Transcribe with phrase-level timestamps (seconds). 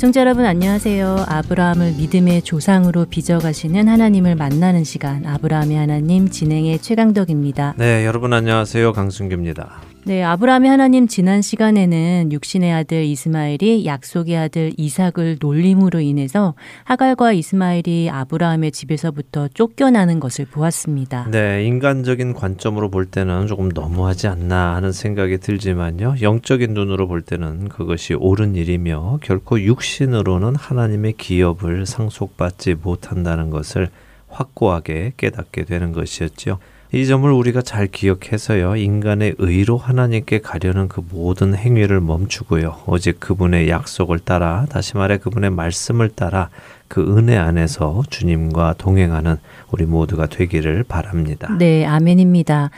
[0.00, 1.26] 애청자 여러분 안녕하세요.
[1.28, 7.74] 아브라함을 믿음의 조상으로 빚어가시는 하나님을 만나는 시간 아브라함의 하나님 진행의 최강덕입니다.
[7.76, 8.94] 네, 여러분 안녕하세요.
[8.94, 9.89] 강순규입니다.
[10.04, 18.08] 네, 아브라함의 하나님 지난 시간에는 육신의 아들 이스마엘이 약속의 아들 이삭을 놀림으로 인해서 하갈과 이스마엘이
[18.10, 21.28] 아브라함의 집에서부터 쫓겨나는 것을 보았습니다.
[21.30, 26.16] 네, 인간적인 관점으로 볼 때는 조금 너무하지 않나 하는 생각이 들지만요.
[26.22, 33.90] 영적인 눈으로 볼 때는 그것이 옳은 일이며 결코 육신으로는 하나님의 기업을 상속받지 못한다는 것을
[34.28, 36.58] 확고하게 깨닫게 되는 것이었죠.
[36.92, 38.74] 이 점을 우리가 잘 기억해서요.
[38.74, 42.78] 인간의 의로 하나님께 가려는 그 모든 행위를 멈추고요.
[42.86, 46.48] 오직 그분의 약속을 따라 다시 말해 그분의 말씀을 따라
[46.88, 49.36] 그 은혜 안에서 주님과 동행하는
[49.70, 51.54] 우리 모두가 되기를 바랍니다.
[51.56, 52.70] 네, 아멘입니다.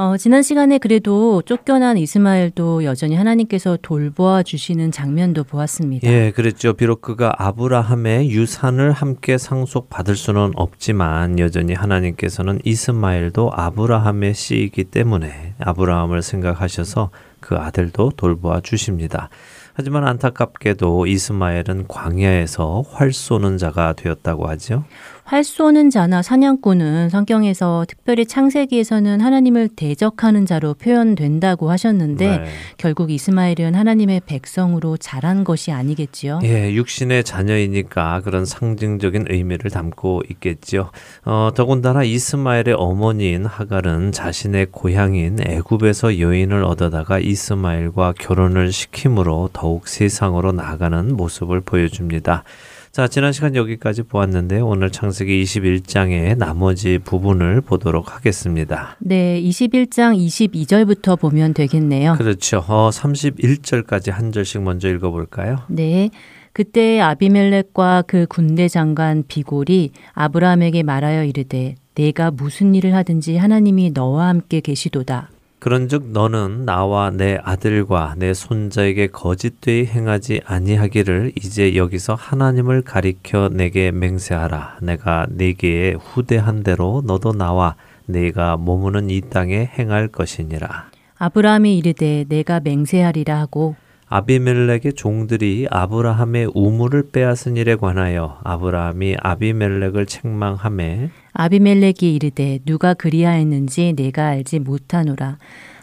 [0.00, 6.06] 어, 지난 시간에 그래도 쫓겨난 이스마엘도 여전히 하나님께서 돌보아 주시는 장면도 보았습니다.
[6.06, 6.74] 예, 그랬죠.
[6.74, 16.22] 비록 그가 아브라함의 유산을 함께 상속받을 수는 없지만 여전히 하나님께서는 이스마엘도 아브라함의 씨이기 때문에 아브라함을
[16.22, 17.10] 생각하셔서
[17.40, 19.30] 그 아들도 돌보아 주십니다.
[19.78, 24.82] 하지만 안타깝게도 이스마엘은 광야에서 활 쏘는 자가 되었다고 하죠.
[25.22, 32.44] 활 쏘는 자나 사냥꾼은 성경에서 특별히 창세기에서는 하나님을 대적하는 자로 표현된다고 하셨는데 네.
[32.78, 36.40] 결국 이스마엘은 하나님의 백성으로 자란 것이 아니겠지요.
[36.44, 40.90] 예, 육신의 자녀이니까 그런 상징적인 의미를 담고 있겠지요.
[41.26, 50.52] 어, 더군다나 이스마엘의 어머니인 하갈은 자신의 고향인 애굽에서 여인을 얻어다가 이스마엘과 결혼을 시킴으로 더욱 세상으로
[50.52, 52.44] 나가는 모습을 보여줍니다.
[52.90, 58.96] 자, 지난 시간 여기까지 보았는데 오늘 창세기 21장의 나머지 부분을 보도록 하겠습니다.
[58.98, 62.14] 네, 21장 22절부터 보면 되겠네요.
[62.18, 62.64] 그렇죠.
[62.66, 65.58] 어, 31절까지 한 절씩 먼저 읽어볼까요?
[65.68, 66.10] 네.
[66.52, 74.26] 그때 아비멜렉과 그 군대 장관 비골이 아브라함에게 말하여 이르되 내가 무슨 일을 하든지 하나님이 너와
[74.26, 75.30] 함께 계시도다.
[75.58, 83.90] 그런즉 너는 나와 내 아들과 내 손자에게 거짓되이 행하지 아니하기를 이제 여기서 하나님을 가리켜 내게
[83.90, 84.78] 맹세하라.
[84.82, 87.74] 내가 네게 후대한 대로 너도 나와
[88.06, 90.90] 네가 머무는 이 땅에 행할 것이니라.
[91.18, 93.74] 아브라함이 이르되 내가 맹세하리라 하고
[94.10, 101.10] 아비멜렉의 종들이 아브라함의 우물을 빼앗은 일에 관하여 아브라함이 아비멜렉을 책망하매
[101.40, 105.38] 아비멜렉이 이르되 누가 그리하였는지 내가 알지 못하노라.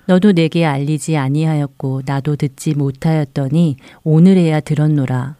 [0.05, 5.37] 너도 내게 알리지 아니하였고 나도 듣지 못하였더니 오늘에야 들었노라.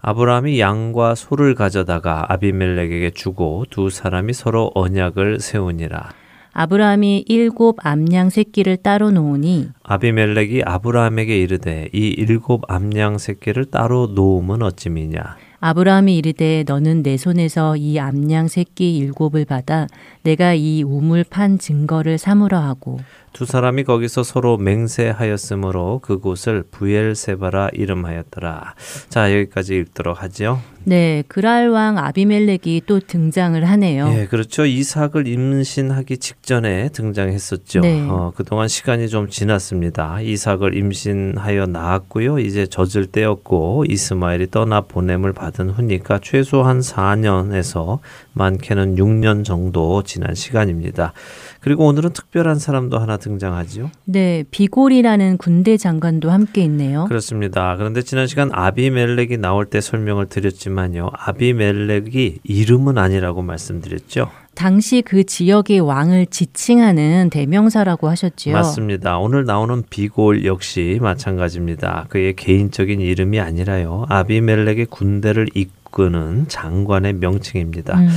[0.00, 6.12] 아브라함이 양과 소를 가져다가 아비멜렉에게 주고 두 사람이 서로 언약을 세우니라.
[6.54, 14.62] 아브라함이 일곱 암양 새끼를 따로 놓으니 아비멜렉이 아브라함에게 이르되 이 일곱 암양 새끼를 따로 놓음은
[14.62, 19.88] 어찜이냐 아브라함이 이르되 너는 내 손에서 이 암양 새끼 일곱을 받아
[20.22, 23.00] 내가 이 우물 판 증거를 삼으라 하고
[23.38, 28.74] 두 사람이 거기서 서로 맹세하였으므로 그곳을 브엘세바라 이름하였더라.
[29.10, 30.60] 자 여기까지 읽도록 하지요.
[30.82, 34.12] 네, 그랄 왕 아비멜렉이 또 등장을 하네요.
[34.16, 34.64] 예, 그렇죠.
[34.64, 37.80] 이삭을 임신하기 직전에 등장했었죠.
[37.80, 38.06] 네.
[38.08, 40.20] 어, 그동안 시간이 좀 지났습니다.
[40.20, 42.40] 이삭을 임신하여 낳았고요.
[42.40, 47.98] 이제 젖을 떼었고 이스마엘이 떠나 보냄을 받은 후니까 최소한 4년에서
[48.32, 51.12] 많게는 6년 정도 지난 시간입니다.
[51.60, 53.90] 그리고 오늘은 특별한 사람도 하나 등장하지요.
[54.04, 57.06] 네, 비골이라는 군대 장관도 함께 있네요.
[57.06, 57.76] 그렇습니다.
[57.76, 61.10] 그런데 지난 시간 아비멜렉이 나올 때 설명을 드렸지만요.
[61.12, 64.30] 아비멜렉이 이름은 아니라고 말씀드렸죠.
[64.54, 68.54] 당시 그 지역의 왕을 지칭하는 대명사라고 하셨지요.
[68.54, 69.18] 맞습니다.
[69.18, 72.06] 오늘 나오는 비골 역시 마찬가지입니다.
[72.08, 74.06] 그의 개인적인 이름이 아니라요.
[74.08, 77.98] 아비멜렉의 군대를 이끄 는 장관의 명칭입니다.
[77.98, 78.08] 음.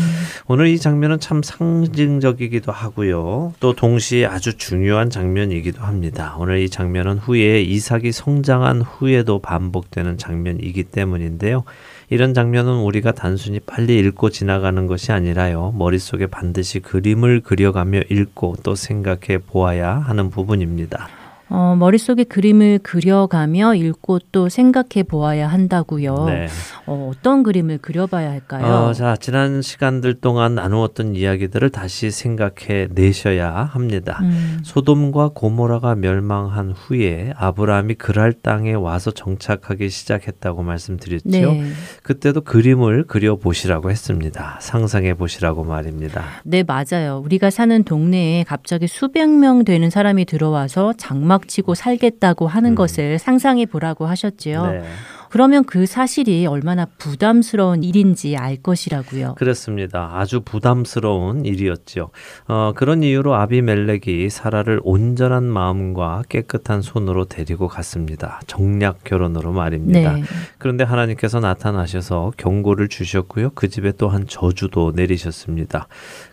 [0.47, 3.53] 오늘 이 장면은 참 상징적이기도 하고요.
[3.59, 6.35] 또 동시에 아주 중요한 장면이기도 합니다.
[6.37, 11.63] 오늘 이 장면은 후에 이삭이 성장한 후에도 반복되는 장면이기 때문인데요.
[12.11, 15.73] 이런 장면은 우리가 단순히 빨리 읽고 지나가는 것이 아니라요.
[15.75, 21.20] 머릿속에 반드시 그림을 그려가며 읽고 또 생각해 보아야 하는 부분입니다.
[21.53, 26.25] 어, 머릿속에 그림을 그려가며 읽고 또 생각해 보아야 한다고요.
[26.27, 26.47] 네.
[26.85, 28.65] 어, 떤 그림을 그려봐야 할까요?
[28.65, 34.19] 어, 자, 지난 시간들 동안 나누었던 이야기들을 다시 생각해 내셔야 합니다.
[34.21, 34.59] 음.
[34.63, 41.29] 소돔과 고모라가 멸망한 후에 아브라함이 그랄 땅에 와서 정착하기 시작했다고 말씀드렸죠.
[41.29, 41.63] 네.
[42.03, 44.57] 그때도 그림을 그려 보시라고 했습니다.
[44.61, 46.23] 상상해 보시라고 말입니다.
[46.43, 47.21] 네, 맞아요.
[47.25, 52.75] 우리가 사는 동네에 갑자기 수백 명 되는 사람이 들어와서 장막 닥치고 살겠다고 하는 음.
[52.75, 54.65] 것을 상상해 보라고 하셨지요.
[54.67, 54.83] 네.
[55.31, 59.35] 그러면 그 사실이 얼마나 부담스러운 일인지 알 것이라고요.
[59.35, 60.11] 그렇습니다.
[60.13, 62.09] 아주 부담스러운 일이었죠.
[62.49, 68.41] 어, 그런 이유로 아비멜렉이 사라를 온전한 마음과 깨끗한 손으로 데리고 갔습니다.
[68.45, 70.15] 정략 결혼으로 말입니다.
[70.15, 70.23] 네.
[70.57, 73.51] 그런데 하나님께서 나타나셔서 경고를 주셨고요.
[73.55, 75.87] 그 집에 또한 저주도 내리셨습니다.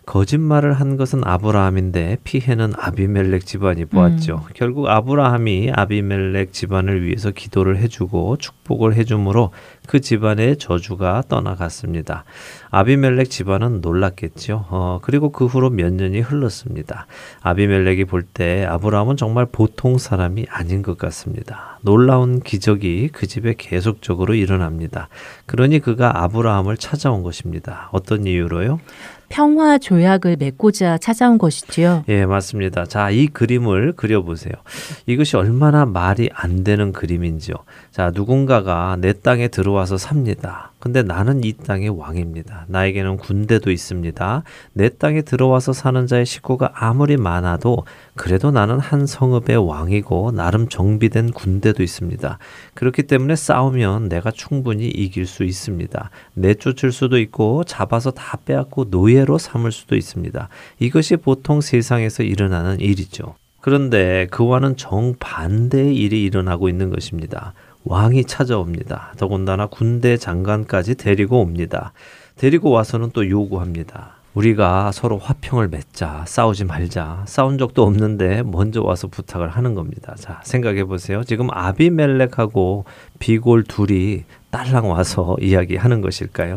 [0.05, 4.43] 거짓말을 한 것은 아브라함인데 피해는 아비멜렉 집안이 보았죠.
[4.45, 4.53] 음.
[4.55, 9.51] 결국 아브라함이 아비멜렉 집안을 위해서 기도를 해주고 축복을 해주므로
[9.87, 12.23] 그 집안의 저주가 떠나갔습니다.
[12.71, 14.65] 아비멜렉 집안은 놀랐겠죠.
[14.69, 17.07] 어, 그리고 그 후로 몇 년이 흘렀습니다.
[17.41, 21.79] 아비멜렉이 볼 때 아브라함은 정말 보통 사람이 아닌 것 같습니다.
[21.81, 25.09] 놀라운 기적이 그 집에 계속적으로 일어납니다.
[25.45, 27.89] 그러니 그가 아브라함을 찾아온 것입니다.
[27.91, 28.79] 어떤 이유로요?
[29.29, 32.03] 평화 조약을 맺고자 찾아온 것이지요.
[32.09, 32.85] 예, 맞습니다.
[32.85, 34.53] 자, 이 그림을 그려보세요.
[35.05, 37.55] 이것이 얼마나 말이 안 되는 그림인지요.
[37.91, 40.71] 자, 누군가가 내 땅에 들어와서 삽니다.
[40.79, 42.65] 근데 나는 이 땅의 왕입니다.
[42.69, 44.43] 나에게는 군대도 있습니다.
[44.73, 47.85] 내 땅에 들어와서 사는 자의 식구가 아무리 많아도
[48.15, 52.39] 그래도 나는 한 성읍의 왕이고 나름 정비된 군대도 있습니다.
[52.75, 56.09] 그렇기 때문에 싸우면 내가 충분히 이길 수 있습니다.
[56.33, 60.47] 내쫓을 수도 있고 잡아서 다 빼앗고 노예로 삼을 수도 있습니다.
[60.79, 63.35] 이것이 보통 세상에서 일어나는 일이죠.
[63.61, 67.53] 그런데 그와는 정반대의 일이 일어나고 있는 것입니다.
[67.85, 69.13] 왕이 찾아옵니다.
[69.17, 71.93] 더군다나 군대 장관까지 데리고 옵니다.
[72.35, 74.19] 데리고 와서는 또 요구합니다.
[74.35, 80.15] 우리가 서로 화평을 맺자, 싸우지 말자, 싸운 적도 없는데 먼저 와서 부탁을 하는 겁니다.
[80.17, 81.23] 자, 생각해 보세요.
[81.23, 82.85] 지금 아비멜렉하고
[83.17, 86.55] 비골 둘이 딸랑 와서 이야기하는 것일까요?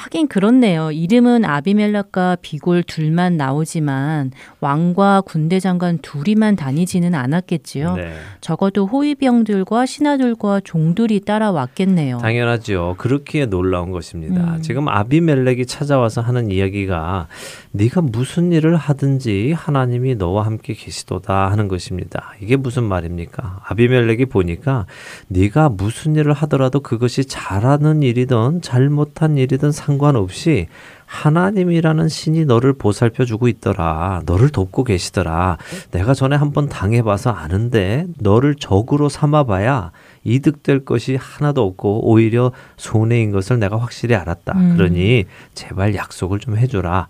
[0.00, 0.90] 하긴 그렇네요.
[0.92, 4.30] 이름은 아비멜렉과 비골 둘만 나오지만
[4.60, 7.96] 왕과 군대 장관 둘이만 다니지는 않았겠지요.
[7.96, 8.14] 네.
[8.40, 12.18] 적어도 호위병들과 신하들과 종들이 따라왔겠네요.
[12.18, 12.94] 당연하죠.
[12.96, 14.54] 그렇기에 놀라운 것입니다.
[14.54, 14.62] 음.
[14.62, 17.28] 지금 아비멜렉이 찾아와서 하는 이야기가
[17.72, 22.32] 네가 무슨 일을 하든지 하나님이 너와 함께 계시도다 하는 것입니다.
[22.40, 23.60] 이게 무슨 말입니까?
[23.64, 24.86] 아비멜렉이 보니까
[25.28, 30.66] 네가 무슨 일을 하더라도 그것이 잘하는 일이든 잘못한 일이든 상관없이
[31.06, 34.22] 하나님이라는 신이 너를 보살펴 주고 있더라.
[34.26, 35.58] 너를 돕고 계시더라.
[35.90, 39.90] 내가 전에 한번 당해봐서 아는데 너를 적으로 삼아봐야
[40.22, 44.52] 이득될 것이 하나도 없고 오히려 손해인 것을 내가 확실히 알았다.
[44.56, 44.76] 음.
[44.76, 45.24] 그러니
[45.54, 47.08] 제발 약속을 좀 해줘라.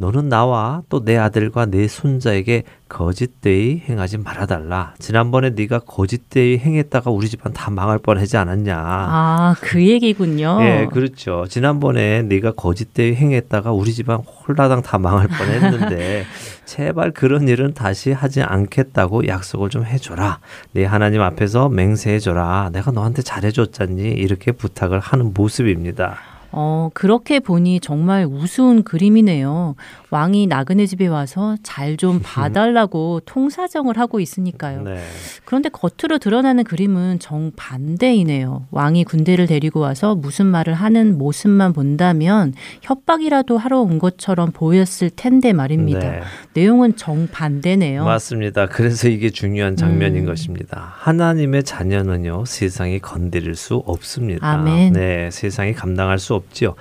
[0.00, 4.94] 너는 나와 또 내 아들과 내 손자에게 거짓되이 행하지 말아달라.
[4.98, 8.76] 지난번에 네가 거짓되이 행했다가 우리 집안 다 망할 뻔하지 않았냐.
[8.78, 10.58] 아, 그 얘기군요.
[10.60, 11.46] 예, 그렇죠.
[11.48, 16.24] 지난번에 네가 거짓되이 행했다가 우리 집안 홀라당 다 망할 뻔했는데
[16.64, 20.38] 제발 그런 일은 다시 하지 않겠다고 약속을 좀 해줘라.
[20.72, 22.70] 네 하나님 앞에서 맹세해줘라.
[22.72, 24.02] 내가 너한테 잘해줬잖니.
[24.12, 26.18] 이렇게 부탁을 하는 모습입니다.
[26.50, 29.74] 어, 그렇게 보니 정말 우스운 그림이네요.
[30.10, 34.82] 왕이 나그네 집에 와서 잘 좀 봐달라고 통사정을 하고 있으니까요.
[34.82, 35.02] 네.
[35.44, 38.66] 그런데 겉으로 드러나는 그림은 정반대이네요.
[38.70, 45.52] 왕이 군대를 데리고 와서 무슨 말을 하는 모습만 본다면 협박이라도 하러 온 것처럼 보였을 텐데
[45.52, 45.98] 말입니다.
[45.98, 46.20] 네.
[46.54, 48.04] 내용은 정반대네요.
[48.04, 48.66] 맞습니다.
[48.66, 50.26] 그래서 이게 중요한 장면인 음.
[50.26, 50.94] 것입니다.
[50.98, 54.46] 하나님의 자녀는요, 세상이 건드릴 수 없습니다.
[54.46, 54.92] 아멘.
[54.92, 56.76] 네, 세상이 감당할 수 없지요.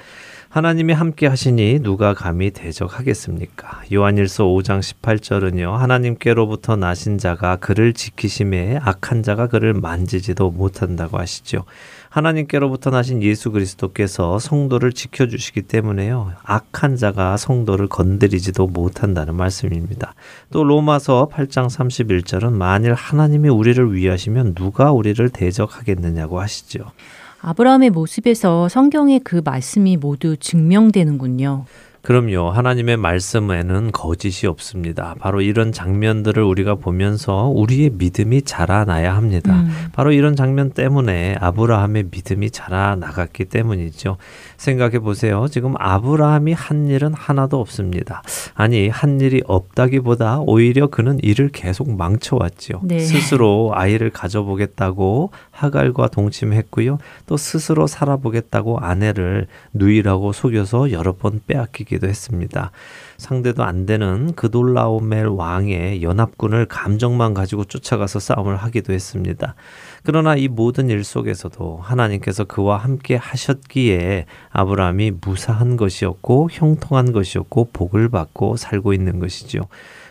[0.58, 3.84] 하나님이 함께 하시니 누가 감히 대적하겠습니까?
[3.94, 5.74] 요한일서 5장 18절은요.
[5.74, 11.66] 하나님께로부터 나신 자가 그를 지키심에 악한 자가 그를 만지지도 못한다고 하시죠.
[12.10, 16.34] 하나님께로부터 나신 예수 그리스도께서 성도를 지켜 주시기 때문에요.
[16.42, 20.16] 악한 자가 성도를 건드리지도 못한다는 말씀입니다.
[20.52, 26.94] 또 로마서 8장 31절은 만일 하나님이 우리를 위하시면 누가 우리를 대적하겠느냐고 하시죠.
[27.42, 31.66] 아브라함의 모습에서 성경의 그 말씀이 모두 증명되는군요.
[32.08, 32.52] 그럼요.
[32.52, 35.14] 하나님의 말씀에는 거짓이 없습니다.
[35.20, 39.54] 바로 이런 장면들을 우리가 보면서 우리의 믿음이 자라나야 합니다.
[39.54, 39.70] 음.
[39.92, 44.16] 바로 이런 장면 때문에 아브라함의 믿음이 자라나갔기 때문이죠.
[44.56, 45.48] 생각해 보세요.
[45.52, 48.22] 지금 아브라함이 한 일은 하나도 없습니다.
[48.54, 52.84] 아니, 한 일이 없다기보다 오히려 그는 일을 계속 망쳐왔죠.
[52.86, 53.00] 네.
[53.00, 57.00] 스스로 아이를 가져보겠다고 하갈과 동침했고요.
[57.26, 62.72] 또 스스로 살아보겠다고 아내를 누이라고 속여서 여러 번 빼앗기기도 했습니다.
[63.18, 69.56] 상대도 안 되는 그돌라오멜 왕의 연합군을 감정만 가지고 쫓아가서 싸움을 하기도 했습니다.
[70.04, 78.10] 그러나 이 모든 일 속에서도 하나님께서 그와 함께 하셨기에 아브라함이 무사한 것이었고 형통한 것이었고 복을
[78.10, 79.62] 받고 살고 있는 것이죠.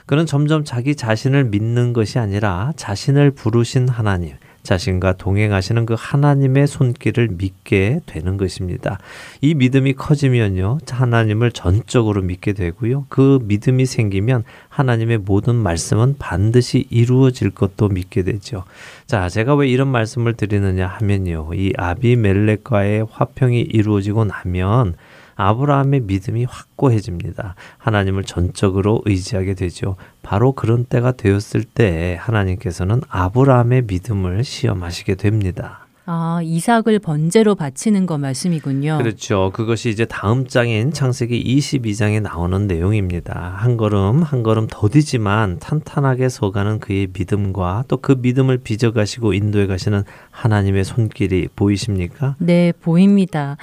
[0.07, 4.35] 그는 점점 자기 자신을 믿는 것이 아니라 자신을 부르신 하나님,
[4.67, 8.99] 자신과 동행하시는 그 하나님의 손길을 믿게 되는 것입니다.
[9.41, 13.07] 이 믿음이 커지면요, 하나님을 전적으로 믿게 되고요.
[13.09, 18.65] 그 믿음이 생기면 하나님의 모든 말씀은 반드시 이루어질 것도 믿게 되죠.
[19.07, 21.51] 자, 제가 왜 이런 말씀을 드리느냐 하면요.
[21.55, 24.97] 이 아비멜렉과의 화평이 이루어지고 나면
[25.37, 27.55] 아브라함의 믿음이 확고해집니다.
[27.79, 29.97] 하나님을 전적으로 의지하게 되죠.
[30.23, 35.87] 바로 그런 때가 되었을 때 하나님께서는 아브라함의 믿음을 시험하시게 됩니다.
[36.09, 38.99] 아, 이삭을 번제로 바치는 거 말씀이군요.
[38.99, 39.51] 그렇죠.
[39.53, 43.55] 그것이 이제 다음 장인 창세기 22장에 나오는 내용입니다.
[43.57, 50.05] 한 걸음 한 걸음 더디지만 탄탄하게 서가는 그의 믿음과 또 그 믿음을 빚어가시고 인도해 가시는
[50.31, 52.37] 하나님의 손길이 보이십니까?
[52.39, 53.57] 네, 보입니다.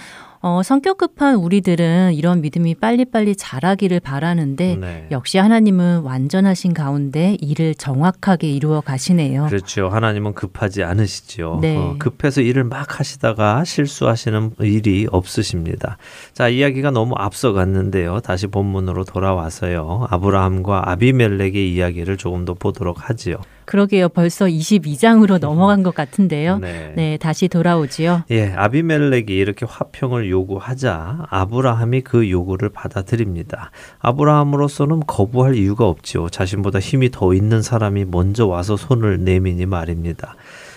[0.45, 5.07] 어, 성격 급한 우리들은 이런 믿음이 빨리빨리 자라기를 바라는데 네.
[5.09, 9.45] 역시 하나님은 완전하신 가운데 일을 정확하게 이루어 가시네요.
[9.45, 9.88] 그렇죠.
[9.88, 11.59] 하나님은 급하지 않으시죠.
[11.62, 11.77] 네.
[11.77, 15.95] 어, 급해서 일을 막 하시다가 실수하시는 일이 없으십니다.
[16.33, 18.19] 자, 이야기가 너무 앞서갔는데요.
[18.19, 20.07] 다시 본문으로 돌아와서요.
[20.09, 23.38] 아브라함과 아비멜렉의 이야기를 조금 더 보도록 하지요.
[23.65, 24.10] 그러게요.
[24.10, 26.60] 벌써 22장으로 넘어간 것 같은데요.
[26.60, 26.93] 네.
[26.96, 28.24] 네, 다시 돌아오지요.
[28.32, 33.72] 예, 아비멜렉이 이렇게 화평을 요구하자 아브라함이 그 요구를 받아들입니다.
[34.00, 36.29] 아브라함으로서는 거부할 이유가 없지요.
[36.29, 40.36] 자신보다 힘이 더 있는 사람이 먼저 와서 손을 내미니 말입니다.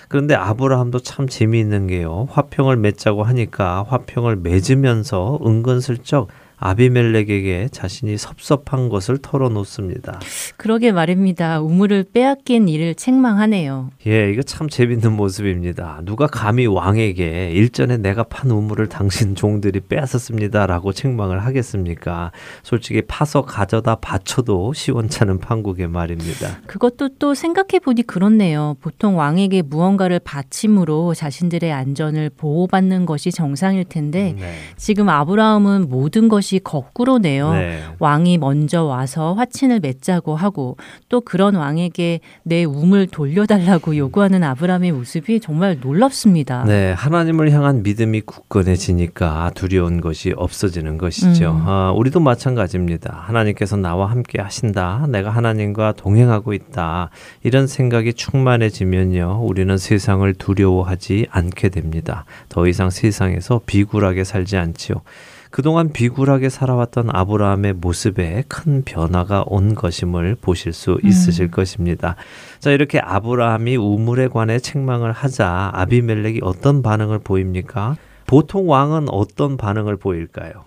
[0.08, 2.28] 그런데 아브라함도 참 재미있는 게요.
[2.30, 6.28] 화평을 맺자고 하니까 화평을 맺으면서 은근슬쩍
[6.58, 10.20] 아비멜렉에게 자신이 섭섭한 것을 털어놓습니다.
[10.56, 11.60] 그러게 말입니다.
[11.60, 13.90] 우물을 빼앗긴 일을 책망하네요.
[14.06, 16.00] 예, 이거 참 재밌는 모습입니다.
[16.04, 22.32] 누가 감히 왕에게 일전에 내가 판 우물을 당신 종들이 빼앗았습니다라고 책망을 하겠습니까?
[22.62, 26.60] 솔직히 파서 가져다 바쳐도 시원찮은 판국의 말입니다.
[26.66, 28.76] 그것도 또 생각해 보니 그렇네요.
[28.80, 34.54] 보통 왕에게 무언가를 바침으로 자신들의 안전을 보호받는 것이 정상일 텐데 네.
[34.76, 37.52] 지금 아브라함은 모든 것이 것이 거꾸로네요.
[37.52, 37.82] 네.
[37.98, 40.76] 왕이 먼저 와서 화친을 맺자고 하고
[41.08, 46.64] 또 그런 왕에게 내 우물 돌려달라고 요구하는 아브라함의 모습이 정말 놀랍습니다.
[46.64, 51.50] 네, 하나님을 향한 믿음이 굳건해지니까 두려운 것이 없어지는 것이죠.
[51.50, 51.62] 음.
[51.66, 53.24] 아, 우리도 마찬가지입니다.
[53.26, 55.06] 하나님께서 나와 함께 하신다.
[55.08, 57.10] 내가 하나님과 동행하고 있다.
[57.42, 59.40] 이런 생각이 충만해지면요.
[59.42, 62.24] 우리는 세상을 두려워하지 않게 됩니다.
[62.48, 65.02] 더 이상 세상에서 비굴하게 살지 않지요.
[65.50, 70.98] 그동안 비굴하게 살아왔던 아브라함의 모습에 큰 변화가 온 것임을 보실 수 음.
[71.08, 71.50] 있으실 음.
[71.50, 72.16] 것입니다.
[72.58, 77.96] 자, 이렇게 아브라함이 우물에 관해 책망을 하자 아비멜렉이 어떤 반응을 보입니까?
[78.26, 80.64] 보통 왕은 어떤 반응을 보일까요?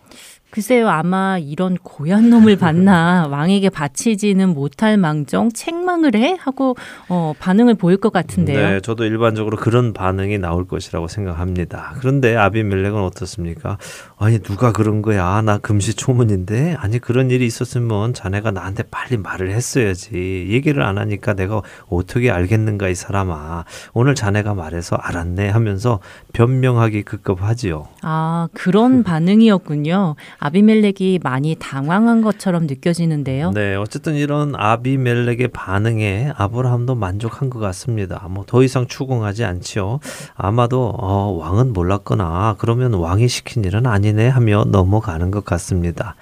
[0.52, 6.76] 글쎄요, 아마 이런 고얀 놈을 봤나 왕에게 바치지는 못할 망정 책망을 해 하고
[7.08, 8.58] 어, 반응을 보일 것 같은데요.
[8.70, 11.94] 네, 저도 일반적으로 그런 반응이 나올 것이라고 생각합니다.
[12.00, 13.78] 그런데 아비멜렉은 어떻습니까?
[14.18, 15.42] 아니 누가 그런 거야?
[15.44, 20.48] 나 금시초문인데 아니 그런 일이 있었으면 자네가 나한테 빨리 말을 했어야지.
[20.50, 23.66] 얘기를 안 하니까 내가 어떻게 알겠는가 이 사람아.
[23.94, 26.00] 오늘 자네가 말해서 알았네 하면서
[26.34, 27.88] 변명하기 급급하지요.
[28.02, 30.16] 아 그런 반응이었군요.
[30.40, 33.52] 아비멜렉이 많이 당황한 것처럼 느껴지는데요.
[33.52, 38.26] 네, 어쨌든 이런 아비멜렉의 반응에 아브라함도 만족한 것 같습니다.
[38.30, 40.00] 뭐 더 이상 추궁하지 않지요.
[40.34, 46.16] 아마도 어, 왕은 몰랐거나 그러면 왕이 시킨 일은 아니네 하며 넘어가는 것 같습니다.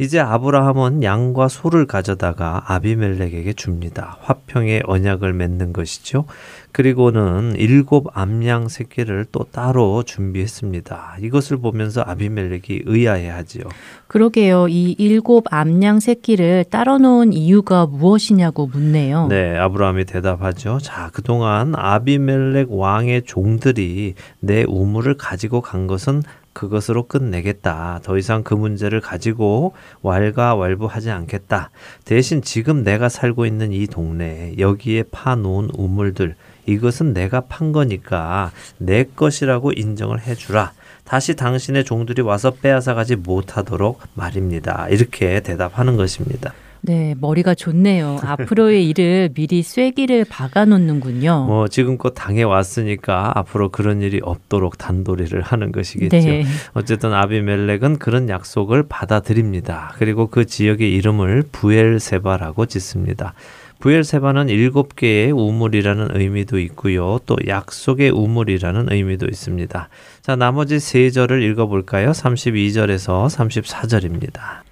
[0.00, 4.16] 이제 아브라함은 양과 소를 가져다가 아비멜렉에게 줍니다.
[4.20, 6.24] 화평의 언약을 맺는 것이죠.
[6.70, 11.16] 그리고는 일곱 암양 새끼를 또 따로 준비했습니다.
[11.22, 13.64] 이것을 보면서 아비멜렉이 의아해하지요.
[14.06, 14.68] 그러게요.
[14.68, 19.26] 이 일곱 암양 새끼를 따로 놓은 이유가 무엇이냐고 묻네요.
[19.26, 20.78] 네, 아브라함이 대답하죠.
[20.80, 26.22] 자, 그동안 아비멜렉 왕의 종들이 내 우물을 가지고 간 것은
[26.58, 28.00] 그것으로 끝내겠다.
[28.02, 31.70] 더 이상 그 문제를 가지고 왈가왈부하지 않겠다.
[32.04, 36.34] 대신 지금 내가 살고 있는 이 동네 여기에 파놓은 우물들
[36.66, 40.72] 이것은 내가 판 거니까 내 것이라고 인정을 해주라.
[41.04, 44.88] 다시 당신의 종들이 와서 빼앗아가지 못하도록 말입니다.
[44.88, 46.52] 이렇게 대답하는 것입니다.
[46.88, 48.18] 네, 머리가 좋네요.
[48.24, 51.44] 앞으로의 일을 미리 쐐기를 박아 놓는군요.
[51.46, 56.16] 뭐 지금껏 당해 왔으니까 앞으로 그런 일이 없도록 단도리를 하는 것이겠죠.
[56.16, 56.44] 네.
[56.72, 59.96] 어쨌든 아비멜렉은 그런 약속을 받아들입니다.
[59.98, 63.34] 그리고 그 지역의 이름을 부엘세바라고 짓습니다.
[63.80, 67.20] 부엘세바는 일곱 개의 우물이라는 의미도 있고요.
[67.26, 69.88] 또 약속의 우물이라는 의미도 있습니다.
[70.22, 72.12] 자, 나머지 세 절을 읽어볼까요?
[72.12, 74.67] 32절에서 34절입니다.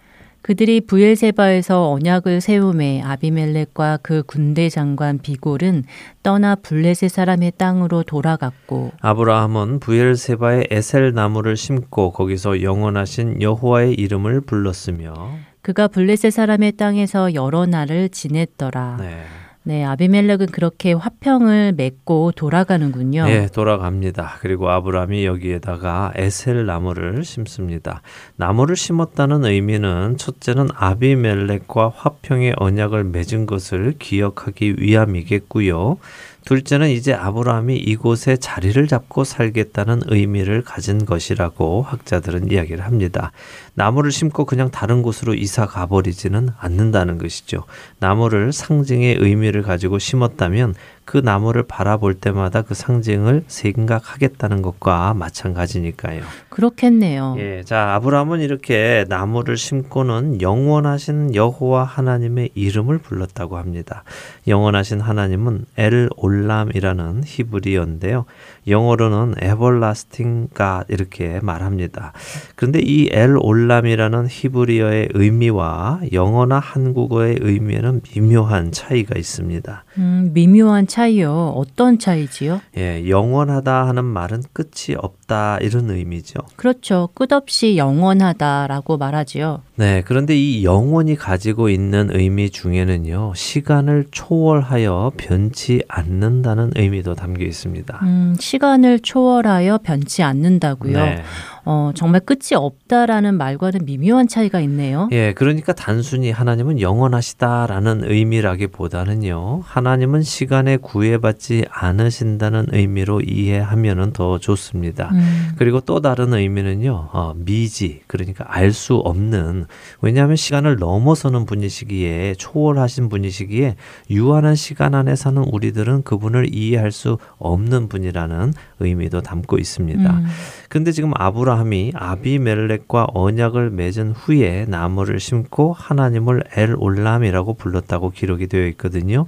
[0.46, 5.82] 그들이 부엘세바에서 언약을 세우매 아비멜렉과 그 군대 장관 비골은
[6.22, 15.30] 떠나 블레셋 사람의 땅으로 돌아갔고 아브라함은 부엘세바에 에셀 나무를 심고 거기서 영원하신 여호와의 이름을 불렀으며
[15.62, 18.98] 그가 블레셋 사람의 땅에서 여러 날을 지냈더라.
[19.00, 19.24] 네.
[19.68, 23.24] 네, 아비멜렉은 그렇게 화평을 맺고 돌아가는군요.
[23.24, 24.36] 네, 돌아갑니다.
[24.38, 28.00] 그리고 아브라함이 여기에다가 에셀 나무를 심습니다.
[28.36, 35.98] 나무를 심었다는 의미는 첫째는 아비멜렉과 화평의 언약을 맺은 것을 기억하기 위함이겠고요.
[36.44, 43.32] 둘째는 이제 아브라함이 이곳에 자리를 잡고 살겠다는 의미를 가진 것이라고 학자들은 이야기를 합니다.
[43.76, 47.64] 나무를 심고 그냥 다른 곳으로 이사 가버리지는 않는다는 것이죠.
[47.98, 56.22] 나무를 상징의 의미를 가지고 심었다면 그 나무를 바라볼 때마다 그 상징을 생각하겠다는 것과 마찬가지니까요.
[56.48, 57.36] 그렇겠네요.
[57.38, 64.04] 예, 자 아브라함은 이렇게 나무를 심고는 영원하신 여호와 하나님의 이름을 불렀다고 합니다.
[64.48, 68.24] 영원하신 하나님은 엘 올람이라는 히브리어인데요.
[68.66, 72.12] 영어로는 everlasting God 이렇게 말합니다.
[72.54, 79.84] 그런데 이 엘 올람이라는 히브리어의 의미와 영어나 한국어의 의미에는 미묘한 차이가 있습니다.
[79.98, 81.54] 음, 미묘한 차이요.
[81.56, 82.60] 어떤 차이지요?
[82.76, 86.40] 예, 영원하다 하는 말은 끝이 없다 이런 의미죠.
[86.56, 87.08] 그렇죠.
[87.14, 89.62] 끝없이 영원하다라고 말하지요.
[89.76, 97.98] 네, 그런데 이 영원이 가지고 있는 의미 중에는요, 시간을 초월하여 변치 않는다는 의미도 담겨 있습니다.
[98.02, 100.98] 음, 시간을 초월하여 변치 않는다고요.
[100.98, 101.22] 네.
[101.68, 105.08] 어, 정말 끝이 없다라는 말과는 미묘한 차이가 있네요.
[105.10, 115.10] 예, 그러니까 단순히 하나님은 영원하시다라는 의미라기보다는요, 하나님은 시간에 구애받지 않으신다는 의미로 이해하면 더 좋습니다.
[115.12, 119.64] 음, 그리고 또 다른 의미는요, 어, 미지, 그러니까 알 수 없는,
[120.02, 123.74] 왜냐하면 시간을 넘어서는 분이시기에, 초월하신 분이시기에,
[124.10, 130.10] 유한한 시간 안에 사는 우리들은 그분을 이해할 수 없는 분이라는 의미도 담고 있습니다.
[130.10, 130.26] 음,
[130.68, 138.66] 근데 지금 아브라함이 아비멜렉과 언약을 맺은 후에 나무를 심고 하나님을 엘 올람이라고 불렀다고 기록이 되어
[138.68, 139.26] 있거든요.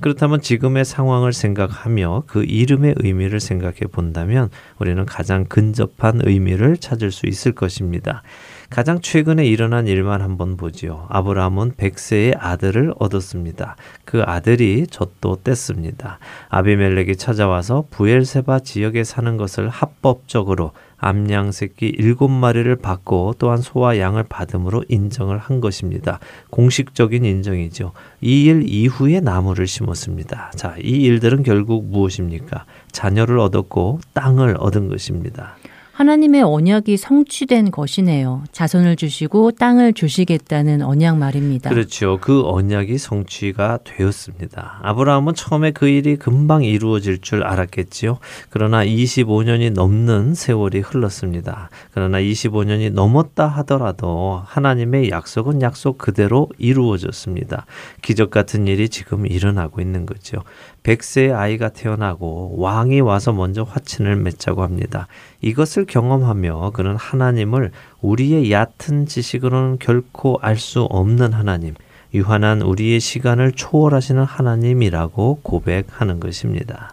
[0.00, 7.26] 그렇다면 지금의 상황을 생각하며 그 이름의 의미를 생각해 본다면 우리는 가장 근접한 의미를 찾을 수
[7.26, 8.22] 있을 것입니다.
[8.70, 11.06] 가장 최근에 일어난 일만 한번 보지요.
[11.08, 13.74] 아브라함은 백세의 아들을 얻었습니다.
[14.04, 16.18] 그 아들이 젖도 뗐습니다.
[16.50, 24.24] 아비멜렉이 찾아와서 부엘세바 지역에 사는 것을 합법적으로 암양 새끼 일곱 마리를 받고 또한 소와 양을
[24.28, 26.20] 받음으로 인정을 한 것입니다.
[26.50, 27.92] 공식적인 인정이죠.
[28.20, 30.52] 이 일 이후에 나무를 심었습니다.
[30.54, 32.66] 자, 이 일들은 결국 무엇입니까?
[32.92, 35.56] 자녀를 얻었고 땅을 얻은 것입니다.
[36.00, 38.44] 하나님의 언약이 성취된 것이네요.
[38.52, 41.68] 자손을 주시고 땅을 주시겠다는 언약 말입니다.
[41.68, 42.16] 그렇죠.
[42.22, 44.80] 그 언약이 성취가 되었습니다.
[44.82, 48.16] 아브라함은 처음에 그 일이 금방 이루어질 줄 알았겠지요.
[48.48, 51.68] 그러나 25년이 넘는 세월이 흘렀습니다.
[51.92, 57.66] 그러나 25년이 넘었다 하더라도 하나님의 약속은 약속 그대로 이루어졌습니다.
[58.00, 60.44] 기적 같은 일이 지금 일어나고 있는 거죠.
[60.82, 65.06] 백세의 아이가 태어나고 왕이 와서 먼저 화친을 맺자고 합니다.
[65.40, 71.74] 이것을 경험하며 그는 하나님을 우리의 얕은 지식으로는 결코 알 수 없는 하나님,
[72.12, 76.92] 유한한 우리의 시간을 초월하시는 하나님이라고 고백하는 것입니다.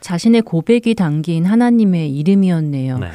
[0.00, 2.98] 자신의 고백이 담긴 하나님의 이름이었네요.
[2.98, 3.08] 네.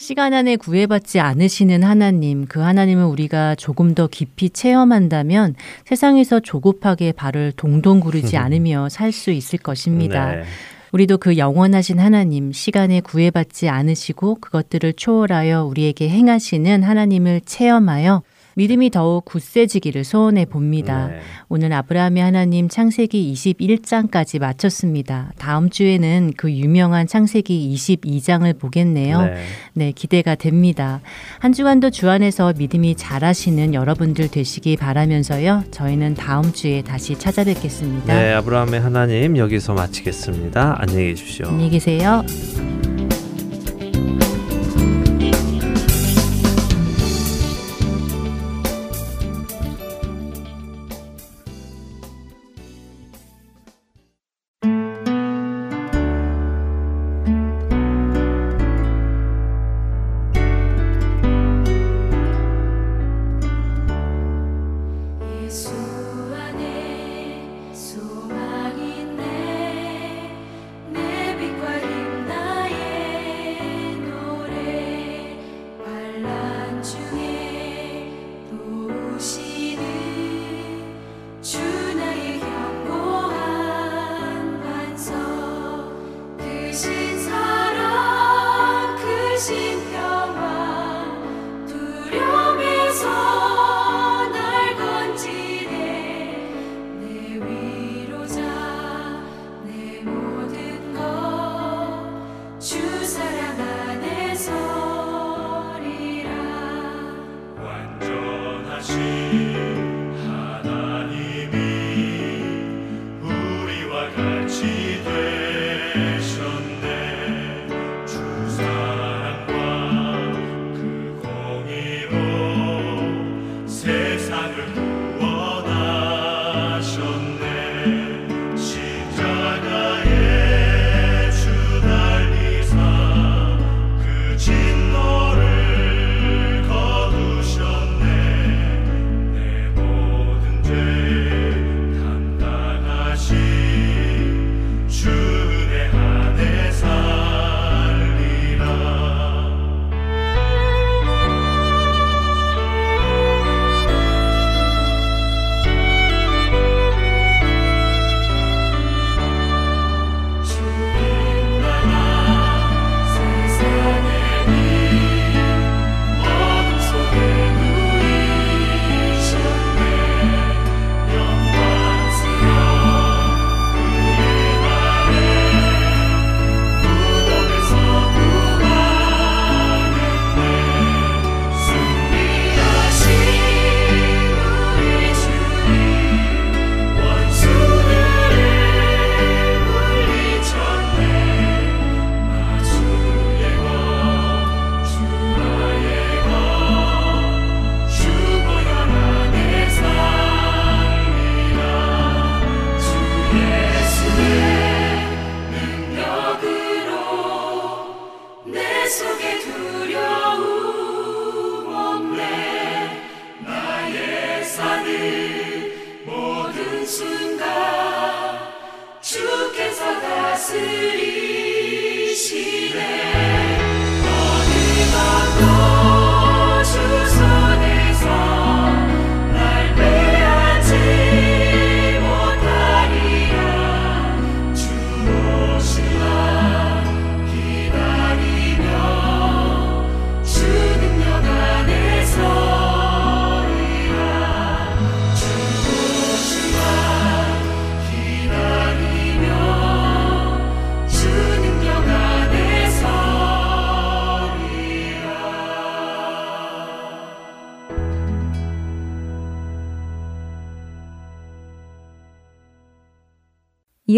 [0.00, 7.52] 시간 안에 구애받지 않으시는 하나님, 그 하나님을 우리가 조금 더 깊이 체험한다면 세상에서 조급하게 발을
[7.54, 10.36] 동동 구르지 않으며 살 수 있을 것입니다.
[10.36, 10.44] 네.
[10.92, 18.22] 우리도 그 영원하신 하나님, 시간에 구애받지 않으시고 그것들을 초월하여 우리에게 행하시는 하나님을 체험하여
[18.54, 21.08] 믿음이 더욱 굳세지기를 소원해 봅니다.
[21.08, 21.20] 네.
[21.48, 25.32] 오늘 아브라함의 하나님 창세기 21장까지 마쳤습니다.
[25.38, 29.22] 다음 주에는 그 유명한 창세기 22장을 보겠네요.
[29.22, 29.34] 네.
[29.74, 31.00] 네, 기대가 됩니다.
[31.38, 35.64] 한 주간도 주 안에서 믿음이 잘하시는 여러분들 되시기 바라면서요.
[35.70, 38.14] 저희는 다음 주에 다시 찾아뵙겠습니다.
[38.14, 40.76] 네, 아브라함의 하나님 여기서 마치겠습니다.
[40.78, 41.46] 안녕히 계십시오.
[41.48, 42.22] 안녕히 계세요.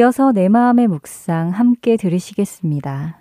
[0.03, 3.21] 이어서 내 마음의 묵상 함께 들으시겠습니다.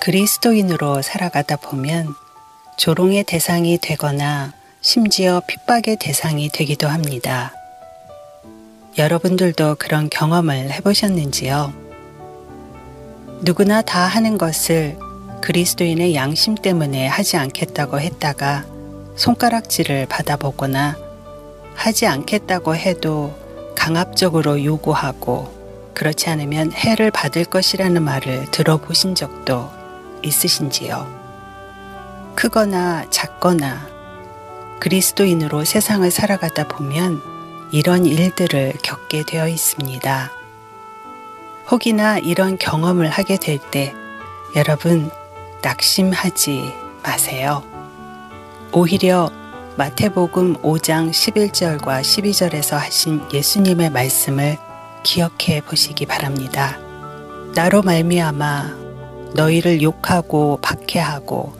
[0.00, 2.06] 그리스도인으로 살아가다 보면
[2.78, 7.52] 조롱의 대상이 되거나 심지어 핍박의 대상이 되기도 합니다.
[8.96, 11.74] 여러분들도 그런 경험을 해보셨는지요?
[13.42, 14.96] 누구나 다 하는 것을
[15.42, 18.64] 그리스도인의 양심 때문에 하지 않겠다고 했다가
[19.16, 21.09] 손가락질을 받아보거나
[21.74, 23.34] 하지 않겠다고 해도
[23.76, 25.58] 강압적으로 요구하고
[25.94, 29.70] 그렇지 않으면 해를 받을 것이라는 말을 들어보신 적도
[30.22, 31.20] 있으신지요?
[32.34, 33.88] 크거나 작거나
[34.80, 37.20] 그리스도인으로 세상을 살아가다 보면
[37.72, 40.30] 이런 일들을 겪게 되어 있습니다.
[41.70, 43.94] 혹이나 이런 경험을 하게 될 때
[44.56, 45.10] 여러분
[45.62, 47.62] 낙심하지 마세요.
[48.72, 49.30] 오히려
[49.76, 54.58] 마태복음 5장 11절과 12절에서 하신 예수님의 말씀을
[55.04, 56.76] 기억해 보시기 바랍니다.
[57.54, 58.76] 나로 말미암아
[59.34, 61.54] 너희를 욕하고 박해하고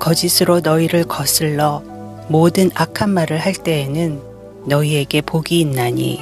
[0.00, 1.82] 거짓으로 너희를 거슬러
[2.28, 4.20] 모든 악한 말을 할 때에는
[4.66, 6.20] 너희에게 복이 있나니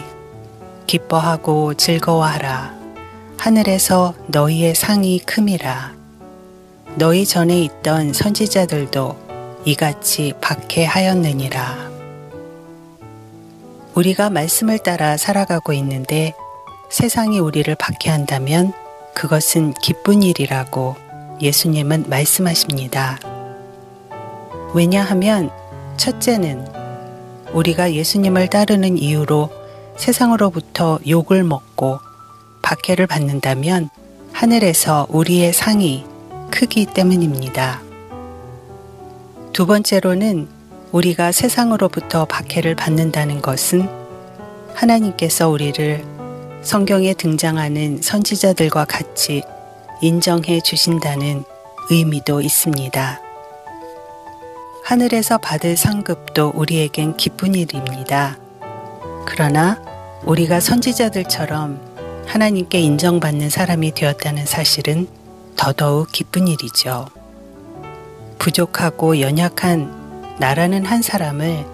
[0.87, 2.79] 기뻐하고 즐거워하라
[3.38, 5.94] 하늘에서 너희의 상이 큼이라
[6.96, 9.30] 너희 전에 있던 선지자들도
[9.64, 11.90] 이같이 박해하였느니라.
[13.94, 16.33] 우리가 말씀을 따라 살아가고 있는데
[16.90, 18.73] 세상이 우리를 박해한다면
[19.14, 20.96] 그것은 기쁜 일이라고
[21.42, 23.18] 예수님은 말씀하십니다.
[24.75, 25.51] 왜냐하면
[25.96, 26.66] 첫째는
[27.53, 29.51] 우리가 예수님을 따르는 이유로
[29.96, 31.99] 세상으로부터 욕을 먹고
[32.62, 33.90] 박해를 받는다면
[34.33, 36.07] 하늘에서 우리의 상이
[36.51, 37.89] 크기 때문입니다.
[39.53, 40.49] 두 번째로는
[40.93, 43.89] 우리가 세상으로부터 박해를 받는다는 것은
[44.75, 46.05] 하나님께서 우리를
[46.63, 49.43] 성경에 등장하는 선지자들과 같이
[50.01, 51.45] 인정해 주신다는
[51.91, 53.21] 의미도 있습니다.
[54.85, 58.39] 하늘에서 받을 상급도 우리에겐 기쁜 일입니다.
[59.27, 59.83] 그러나
[60.25, 61.81] 우리가 선지자들처럼
[62.27, 65.09] 하나님께 인정받는 사람이 되었다는 사실은
[65.57, 67.07] 더더욱 기쁜 일이죠.
[68.40, 71.66] 부족하고 연약한 나라는 한 사람을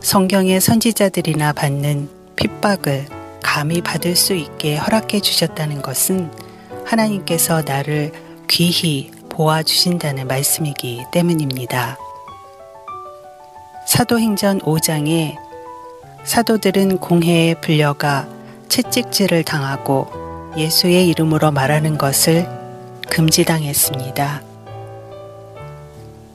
[0.00, 3.06] 성경의 선지자들이나 받는 핍박을
[3.42, 6.30] 감히 받을 수 있게 허락해 주셨다는 것은
[6.86, 8.12] 하나님께서 나를
[8.48, 11.98] 귀히 보아주신다는 말씀이기 때문입니다.
[13.86, 15.36] 사도행전 5장에
[16.22, 18.28] 사도들은 공회에 불려가
[18.68, 20.06] 채찍질을 당하고
[20.56, 22.46] 예수의 이름으로 말하는 것을
[23.10, 24.53] 금지당했습니다.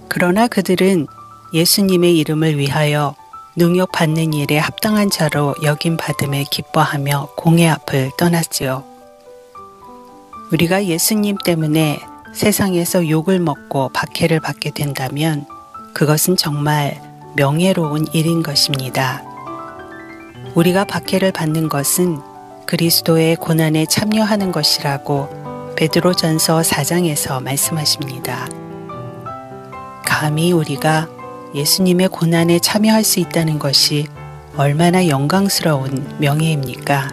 [0.10, 1.08] 그러나 그들은
[1.54, 3.16] 예수님의 이름을 위하여
[3.56, 8.84] 능욕받는 일에 합당한 자로 여김 받음에 기뻐하며 공회 앞을 떠났지요.
[10.52, 12.00] 우리가 예수님 때문에
[12.34, 15.46] 세상에서 욕을 먹고 박해를 받게 된다면
[15.94, 17.02] 그것은 정말
[17.36, 19.24] 명예로운 일인 것입니다.
[20.56, 22.20] 우리가 박해를 받는 것은
[22.66, 28.48] 그리스도의 고난에 참여하는 것이라고 베드로전서 4장에서 말씀하십니다.
[30.06, 31.08] 감히 우리가
[31.54, 34.08] 예수님의 고난에 참여할 수 있다는 것이
[34.56, 37.10] 얼마나 영광스러운 명예입니까?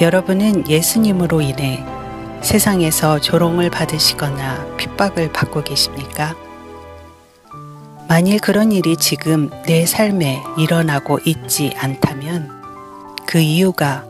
[0.00, 1.84] 여러분은 예수님으로 인해
[2.42, 6.34] 세상에서 조롱을 받으시거나 핍박을 받고 계십니까?
[8.08, 12.50] 만일 그런 일이 지금 내 삶에 일어나고 있지 않다면
[13.26, 14.04] 그 이유가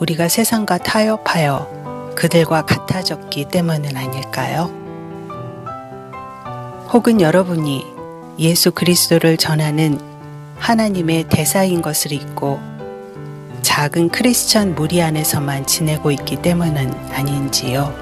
[0.00, 4.87] 우리가 세상과 타협하여 그들과 같아졌기 때문은 아닐까요?
[6.92, 7.84] 혹은 여러분이
[8.38, 10.00] 예수 그리스도를 전하는
[10.58, 12.58] 하나님의 대사인 것을 잊고
[13.60, 17.94] 작은 크리스천 무리 안에서만 지내고 있기 때문은 아닌지요.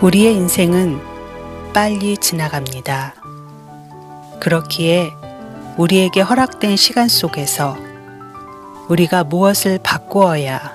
[0.00, 0.98] 우리의 인생은
[1.74, 3.14] 빨리 지나갑니다.
[4.40, 5.10] 그렇기에
[5.76, 7.76] 우리에게 허락된 시간 속에서
[8.88, 10.74] 우리가 무엇을 바꾸어야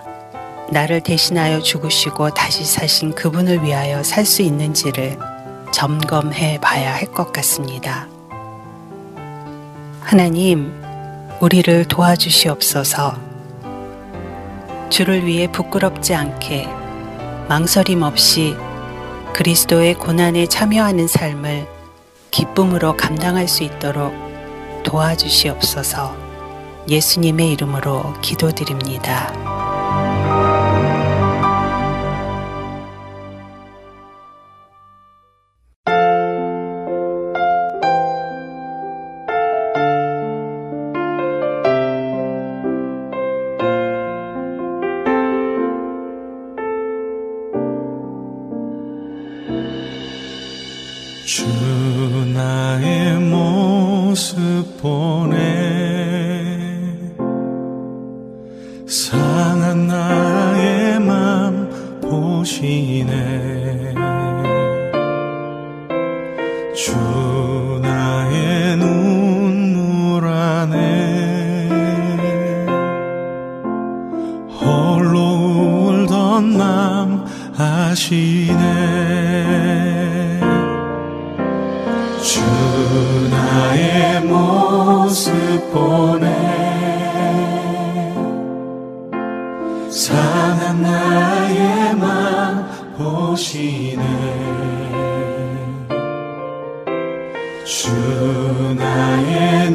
[0.69, 5.30] 나를 대신하여 죽으시고 다시 사신 그분을 위하여 살 수 있는지를
[5.71, 8.07] 점검해 봐야 할 것 같습니다.
[10.01, 10.73] 하나님,
[11.39, 13.15] 우리를 도와주시옵소서.
[14.89, 16.67] 주를 위해 부끄럽지 않게
[17.47, 18.55] 망설임 없이
[19.33, 21.67] 그리스도의 고난에 참여하는 삶을
[22.31, 24.13] 기쁨으로 감당할 수 있도록
[24.83, 26.15] 도와주시옵소서.
[26.89, 29.60] 예수님의 이름으로 기도드립니다.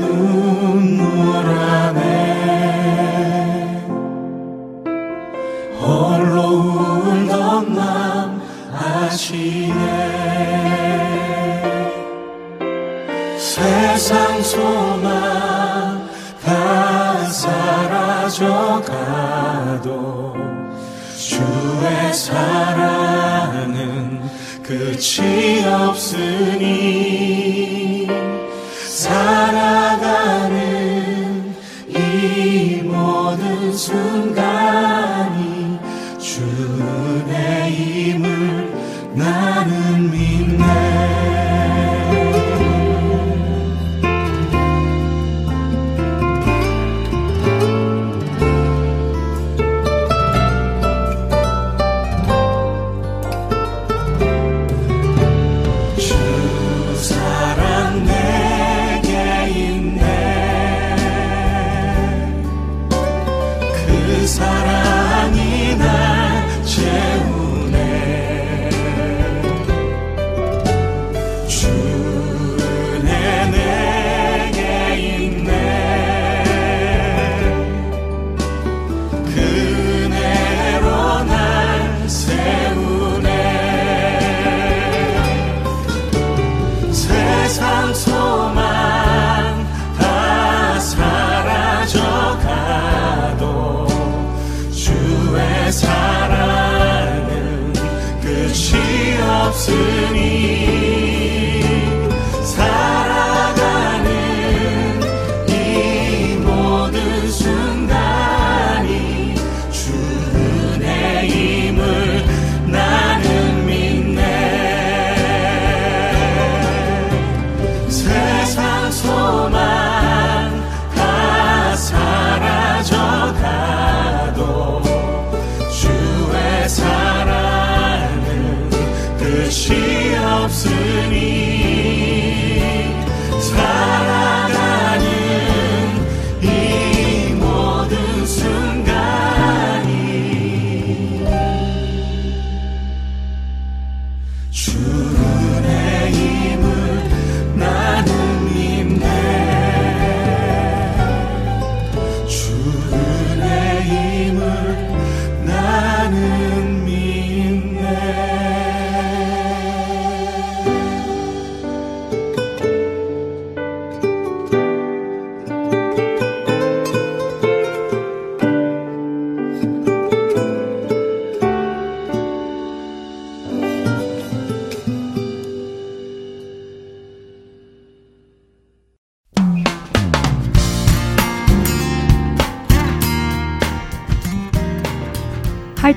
[0.01, 2.01] 눈물 안에
[5.81, 6.41] 홀로
[7.13, 8.41] 울던 맘
[8.73, 9.75] 아시네
[13.39, 16.09] 세상 소망
[16.45, 18.77] 다 사라져가도
[21.17, 23.67] 주의 사랑은
[24.63, 27.06] 끝이 없으니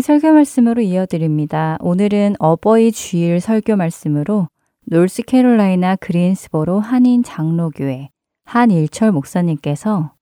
[0.00, 1.76] 설교 말씀으로 이어드립니다.
[1.80, 4.48] 오늘은 어버이 주일 설교 말씀으로
[4.86, 8.10] 노스캐롤라이나 그린스보로 한인 장로교회
[8.44, 10.14] 한일철 목사님께서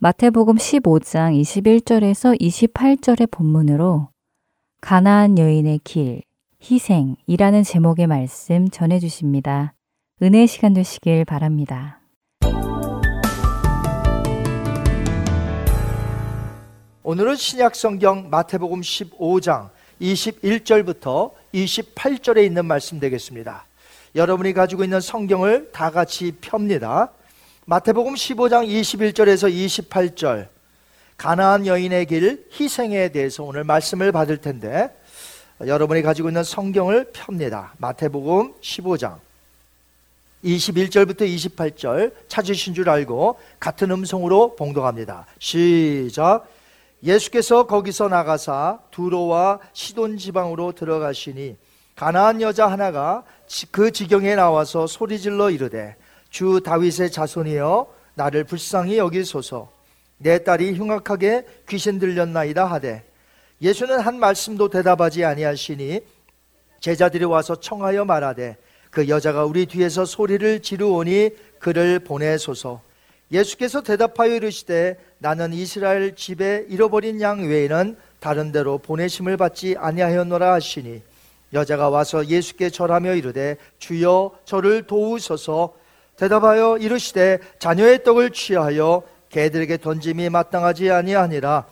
[0.00, 4.08] 마태복음 15장 21절에서 28절의 본문으로
[4.80, 6.22] 가나안 여인의 길,
[6.62, 9.74] 희생이라는 제목의 말씀 전해 주십니다.
[10.22, 12.03] 은혜의 시간 되시길 바랍니다.
[17.06, 19.68] 오늘은 신약 성경 마태복음 15장
[20.00, 23.66] 21절부터 28절에 있는 말씀 되겠습니다.
[24.14, 27.12] 여러분이 가지고 있는 성경을 다 같이 펴니다.
[27.66, 30.48] 마태복음 15장 21절에서 28절.
[31.18, 34.88] 가나안 여인의 길 희생에 대해서 오늘 말씀을 받을 텐데
[35.60, 37.74] 여러분이 가지고 있는 성경을 펴니다.
[37.76, 39.18] 마태복음 15장
[40.42, 45.26] 21절부터 28절 찾으신 줄 알고 같은 음성으로 봉독합니다.
[45.38, 46.53] 시작.
[47.04, 51.56] 예수께서 거기서 나가사 두로와 시돈 지방으로 들어가시니
[51.94, 53.22] 가나안 여자 하나가
[53.70, 55.96] 그 지경에 나와서 소리질러 이르되
[56.30, 59.70] 주 다윗의 자손이여 나를 불쌍히 여기소서.
[60.18, 63.04] 내 딸이 흉악하게 귀신 들렸나이다 하되
[63.60, 66.00] 예수는 한 말씀도 대답하지 아니하시니
[66.80, 68.56] 제자들이 와서 청하여 말하되
[68.90, 72.80] 그 여자가 우리 뒤에서 소리를 지르오니 그를 보내소서
[73.34, 81.02] 예수께서 대답하여 이르시되 나는 이스라엘 집에 잃어버린 양 외에는 다른 데로 보내심을 받지 아니하였노라 하시니
[81.52, 85.74] 여자가 와서 예수께 절하며 이르되 주여 저를 도우소서.
[86.16, 91.66] 대답하여 이르시되 자녀의 떡을 취하여 개들에게 던짐이 마땅하지 아니하니라.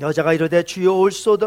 [0.00, 0.94] 여자가 이르되 주여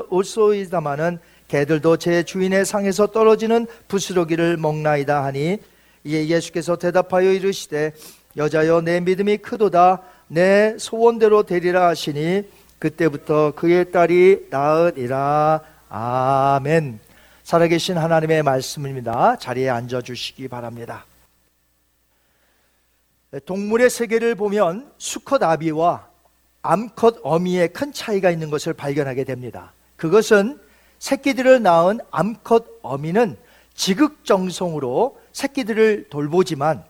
[0.09, 5.57] 올소이다마는 개들도 제 주인의 상에서 떨어지는 부스러기를 먹나이다 하니
[6.03, 7.93] 이에 예수께서 대답하여 이르시되
[8.37, 10.03] 여자여 내 믿음이 크도다.
[10.27, 12.43] 내 소원대로 되리라 하시니
[12.79, 15.61] 그때부터 그의 딸이 나으니라.
[15.89, 16.99] 아멘.
[17.43, 19.37] 살아계신 하나님의 말씀입니다.
[19.37, 21.05] 자리에 앉아 주시기 바랍니다.
[23.45, 26.07] 동물의 세계를 보면 수컷 아비와
[26.61, 29.73] 암컷 어미의 큰 차이가 있는 것을 발견하게 됩니다.
[29.95, 30.59] 그것은
[30.99, 33.37] 새끼들을 낳은 암컷 어미는
[33.73, 36.83] 지극정성으로 새끼들을 돌보지만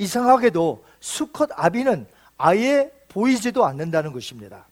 [0.00, 2.06] 이상하게도 수컷 아비는
[2.38, 4.66] 아예 보이지도 않는다는 것입니다.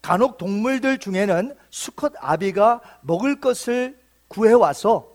[0.00, 5.06] 간혹 동물들 중에는 수컷 아비가 먹을 것을 구해와서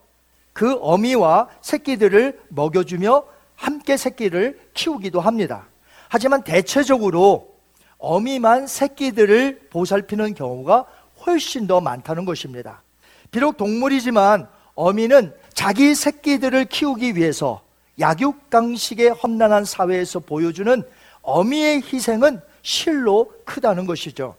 [0.53, 3.23] 그 어미와 새끼들을 먹여주며
[3.55, 5.65] 함께 새끼를 키우기도 합니다.
[6.09, 7.55] 하지만 대체적으로
[7.97, 10.85] 어미만 새끼들을 보살피는 경우가
[11.25, 12.83] 훨씬 더 많다는 것입니다.
[13.31, 17.64] 비록 동물이지만 어미는 자기 새끼들을 키우기 위해서
[17.99, 20.83] 약육강식의 험난한 사회에서 보여주는
[21.21, 24.35] 어미의 희생은 실로 크다는 것이죠.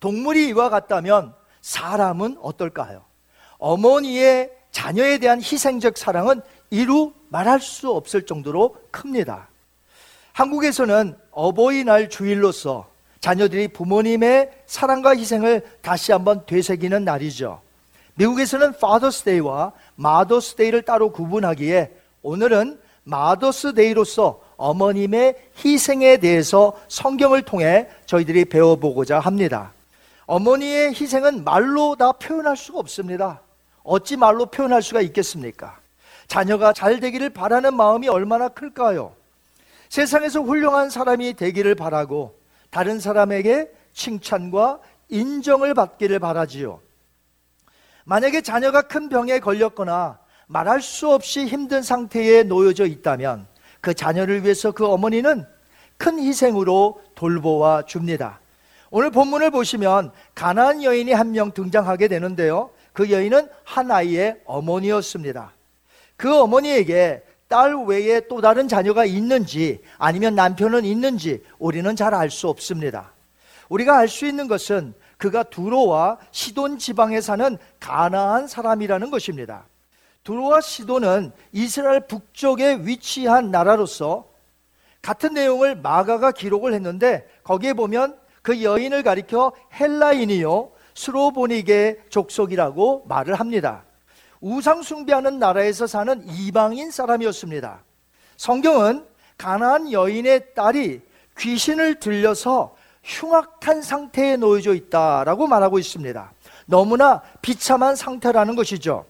[0.00, 3.04] 동물이 이와 같다면 사람은 어떨까요?
[3.58, 9.48] 어머니의 자녀에 대한 희생적 사랑은 이루 말할 수 없을 정도로 큽니다.
[10.32, 12.90] 한국에서는 어버이날 주일로서
[13.20, 17.62] 자녀들이 부모님의 사랑과 희생을 다시 한번 되새기는 날이죠.
[18.16, 21.90] 미국에서는 Father's Day와 Mother's Day를 따로 구분하기에
[22.24, 29.72] 오늘은 Mother's Day로서 어머님의 희생에 대해서 성경을 통해 저희들이 배워보고자 합니다.
[30.24, 33.42] 어머니의 희생은 말로 다 표현할 수가 없습니다.
[33.82, 35.78] 어찌 말로 표현할 수가 있겠습니까?
[36.26, 39.12] 자녀가 잘 되기를 바라는 마음이 얼마나 클까요?
[39.90, 42.34] 세상에서 훌륭한 사람이 되기를 바라고
[42.70, 46.80] 다른 사람에게 칭찬과 인정을 받기를 바라지요.
[48.04, 53.46] 만약에 자녀가 큰 병에 걸렸거나 말할 수 없이 힘든 상태에 놓여져 있다면
[53.80, 55.46] 그 자녀를 위해서 그 어머니는
[55.96, 58.40] 큰 희생으로 돌보아 줍니다.
[58.90, 62.70] 오늘 본문을 보시면 가나안 여인이 한 명 등장하게 되는데요.
[62.92, 65.52] 그 여인은 한 아이의 어머니였습니다.
[66.16, 72.48] 그 어머니에게 딸 외에 또 다른 자녀가 있는지 아니면 남편은 있는지 우리는 잘 알 수
[72.48, 73.12] 없습니다.
[73.68, 79.64] 우리가 알 수 있는 것은 그가 두로와 시돈 지방에 사는 가나안 사람이라는 것입니다.
[80.24, 84.26] 두로와 시돈은 이스라엘 북쪽에 위치한 나라로서
[85.02, 93.84] 같은 내용을 마가가 기록을 했는데 거기에 보면 그 여인을 가리켜 헬라인이요 스로보닉의 족속이라고 말을 합니다.
[94.40, 97.82] 우상 숭배하는 나라에서 사는 이방인 사람이었습니다.
[98.36, 99.06] 성경은
[99.36, 101.02] 가나안 여인의 딸이
[101.38, 106.32] 귀신을 들려서 흉악한 상태에 놓여져 있다라고 말하고 있습니다.
[106.66, 109.04] 너무나 비참한 상태라는 것이죠.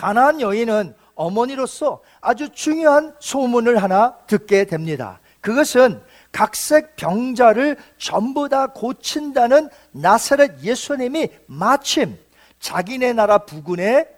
[0.00, 5.20] 가나안 여인은 어머니로서 아주 중요한 소문을 하나 듣게 됩니다.
[5.42, 6.00] 그것은
[6.32, 12.18] 각색 병자를 전부 다 고친다는 나사렛 예수님이 마침
[12.60, 14.08] 자기네 나라 부근에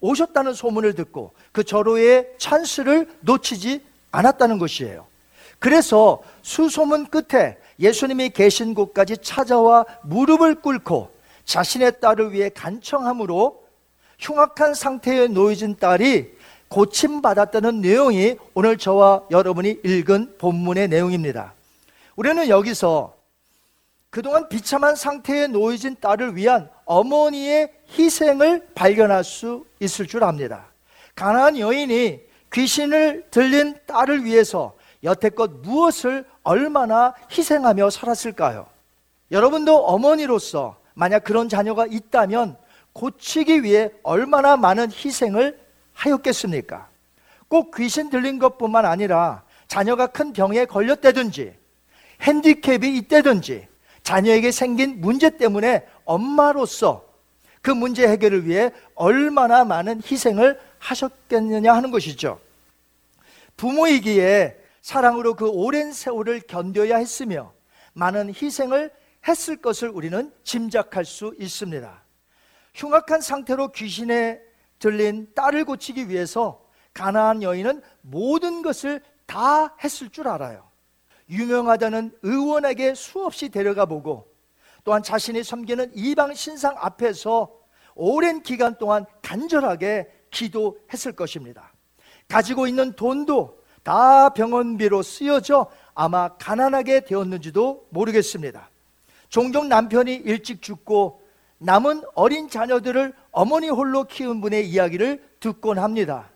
[0.00, 5.06] 오셨다는 소문을 듣고 그 절호의 찬스를 놓치지 않았다는 것이에요.
[5.60, 11.12] 그래서 수소문 끝에 예수님이 계신 곳까지 찾아와 무릎을 꿇고
[11.44, 13.59] 자신의 딸을 위해 간청함으로
[14.20, 21.54] 흉악한 상태에 놓여진 딸이 고침받았다는 내용이 오늘 저와 여러분이 읽은 본문의 내용입니다.
[22.14, 23.16] 우리는 여기서
[24.10, 30.66] 그동안 비참한 상태에 놓여진 딸을 위한 어머니의 희생을 발견할 수 있을 줄 압니다.
[31.14, 32.20] 가나안 여인이
[32.52, 38.66] 귀신을 들린 딸을 위해서 여태껏 무엇을 얼마나 희생하며 살았을까요?
[39.30, 42.56] 여러분도 어머니로서 만약 그런 자녀가 있다면
[42.92, 45.58] 고치기 위해 얼마나 많은 희생을
[45.92, 46.88] 하였겠습니까?
[47.48, 51.54] 꼭 귀신 들린 것뿐만 아니라 자녀가 큰 병에 걸렸다든지
[52.22, 53.66] 핸디캡이 있다든지
[54.02, 57.08] 자녀에게 생긴 문제 때문에 엄마로서
[57.62, 62.40] 그 문제 해결을 위해 얼마나 많은 희생을 하셨겠느냐 하는 것이죠.
[63.56, 67.52] 부모이기에 사랑으로 그 오랜 세월을 견뎌야 했으며
[67.92, 68.90] 많은 희생을
[69.28, 71.99] 했을 것을 우리는 짐작할 수 있습니다.
[72.74, 74.40] 흉악한 상태로 귀신에
[74.78, 76.64] 들린 딸을 고치기 위해서
[76.94, 80.68] 가나안 여인은 모든 것을 다 했을 줄 알아요.
[81.28, 84.28] 유명하다는 의원에게 수없이 데려가 보고
[84.82, 87.50] 또한 자신이 섬기는 이방 신상 앞에서
[87.94, 91.72] 오랜 기간 동안 간절하게 기도했을 것입니다.
[92.28, 98.70] 가지고 있는 돈도 다 병원비로 쓰여져 아마 가난하게 되었는지도 모르겠습니다.
[99.28, 101.19] 종종 남편이 일찍 죽고
[101.60, 106.30] 남은 어린 자녀들을 어머니 홀로 키운 분의 이야기를 듣곤 합니다.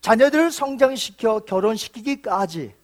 [0.00, 2.74] 자녀들을 성장시켜 결혼시키기까지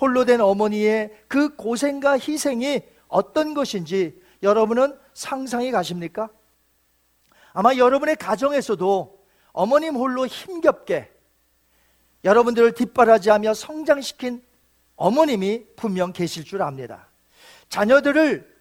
[0.00, 6.30] 홀로 된 어머니의 그 고생과 희생이 어떤 것인지 여러분은 상상이 가십니까?
[7.52, 11.12] 아마 여러분의 가정에서도 어머님 홀로 힘겹게
[12.24, 14.42] 여러분들을 뒷바라지하며 성장시킨
[14.96, 17.08] 어머님이 분명 계실 줄 압니다.
[17.68, 18.51] 자녀들을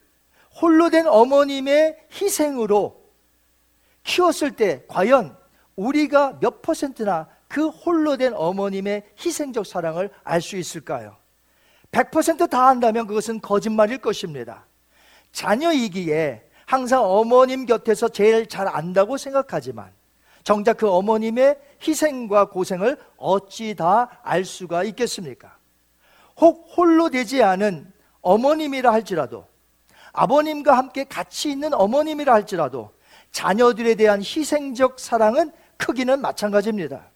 [0.60, 3.02] 홀로 된 어머님의 희생으로
[4.04, 5.38] 키웠을 때 과연
[5.76, 11.18] 우리가 몇 퍼센트나 그 홀로 된 어머님의 희생적 사랑을 알 수 있을까요?
[11.92, 14.66] 100%다 한다면 그것은 거짓말일 것입니다.
[15.34, 19.92] 자녀이기에 항상 어머님 곁에서 제일 잘 안다고 생각하지만
[20.44, 25.58] 정작 그 어머님의 희생과 고생을 어찌 다 알 수가 있겠습니까?
[26.38, 27.92] 혹 홀로 되지 않은
[28.22, 29.46] 어머님이라 할지라도
[30.14, 32.92] 아버님과 함께 같이 있는 어머님이라 할지라도
[33.32, 37.10] 자녀들에 대한 희생적 사랑은 크기는 마찬가지입니다.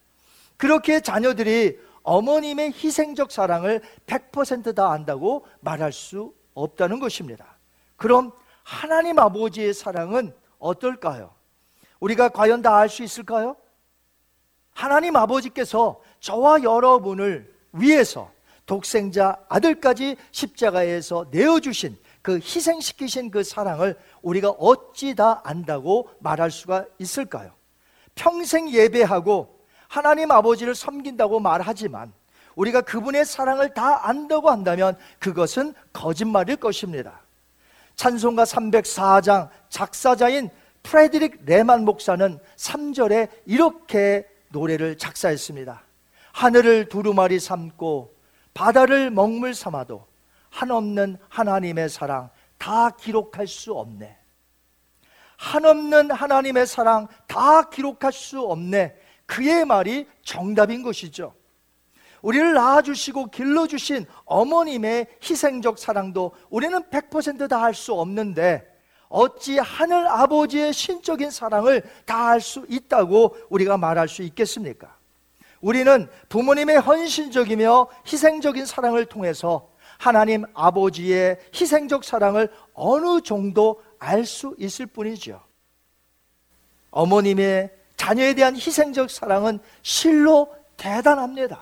[0.58, 7.58] 그렇게 자녀들이 어머님의 희생적 사랑을 100%다 안다고 말할 수 없다는 것입니다.
[7.98, 8.32] 그럼
[8.64, 11.32] 하나님 아버지의 사랑은 어떨까요?
[12.00, 13.56] 우리가 과연 다 알 수 있을까요?
[14.74, 18.32] 하나님 아버지께서 저와 여러분을 위해서
[18.66, 27.52] 독생자 아들까지 십자가에서 내어주신 그 희생시키신 그 사랑을 우리가 어찌 다 안다고 말할 수가 있을까요?
[28.16, 32.12] 평생 예배하고 하나님 아버지를 섬긴다고 말하지만
[32.56, 37.22] 우리가 그분의 사랑을 다 안다고 한다면 그것은 거짓말일 것입니다.
[37.96, 40.50] 찬송가 304장 작사자인
[40.82, 45.80] 프레드릭 레만 목사는 3절에 이렇게 노래를 작사했습니다.
[46.32, 48.16] 하늘을 두루마리 삼고
[48.56, 50.08] 바다를 먹물 삼아도
[50.56, 54.18] 한없는 하나님의 사랑 다 기록할 수 없네.
[55.38, 58.96] 한없는 하나님의 사랑 다 기록할 수 없네.
[59.26, 61.34] 그의 말이 정답인 것이죠.
[62.22, 68.66] 우리를 낳아주시고 길러주신 어머님의 희생적 사랑도 우리는 100%다 할 수 없는데
[69.10, 74.96] 어찌 하늘 아버지의 신적인 사랑을 다 할 수 있다고 우리가 말할 수 있겠습니까?
[75.60, 84.86] 우리는 부모님의 헌신적이며 희생적인 사랑을 통해서 하나님 아버지의 희생적 사랑을 어느 정도 알 수 있을
[84.86, 85.42] 뿐이죠.
[86.92, 91.60] 어머님의 자녀에 대한 희생적 사랑은 실로 대단합니다.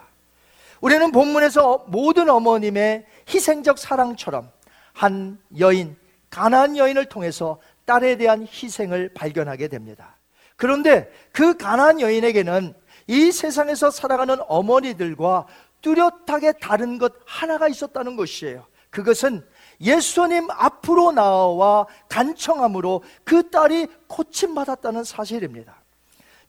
[0.82, 4.52] 우리는 본문에서 모든 어머님의 희생적 사랑처럼
[4.92, 5.96] 한 여인,
[6.30, 10.18] 가난 여인을 통해서 딸에 대한 희생을 발견하게 됩니다.
[10.56, 12.74] 그런데 그 가난 여인에게는
[13.08, 15.46] 이 세상에서 살아가는 어머니들과
[15.84, 18.66] 뚜렷하게 다른 것 하나가 있었다는 것이에요.
[18.90, 19.46] 그것은
[19.82, 25.84] 예수님 앞으로 나와 간청함으로 그 딸이 고침받았다는 사실입니다.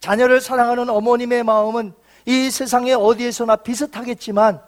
[0.01, 1.95] 자녀를 사랑하는 어머님의 마음은
[2.27, 4.63] 이 세상에 어디에서나 비슷하겠지만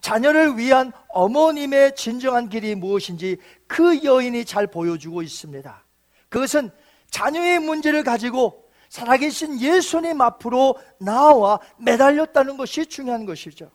[0.00, 5.84] 자녀를 위한 어머님의 진정한 길이 무엇인지 그 여인이 잘 보여주고 있습니다.
[6.28, 6.70] 그것은
[7.10, 13.70] 자녀의 문제를 가지고 살아계신 예수님 앞으로 나와 매달렸다는 것이 중요한 것이죠.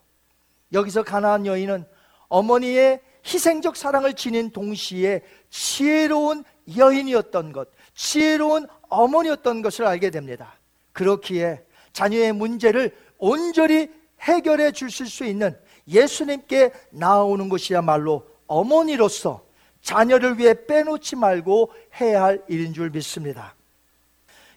[0.76, 1.86] 여기서 가나안 여인은
[2.28, 6.44] 어머니의 희생적 사랑을 지닌 동시에 지혜로운
[6.78, 10.60] 여인이었던 것, 지혜로운 어머니였던 것을 알게 됩니다.
[10.92, 11.64] 그렇기에
[11.94, 13.90] 자녀의 문제를 온전히
[14.22, 15.58] 해결해 주실 수 있는
[15.88, 19.44] 예수님께 나오는 것이야말로 어머니로서
[19.82, 21.72] 자녀를 위해 빼놓지 말고
[22.02, 23.56] 해야 할 일인 줄 믿습니다.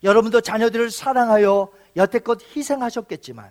[0.02, 3.50] 여러분도 자녀들을 사랑하여 여태껏 희생하셨겠지만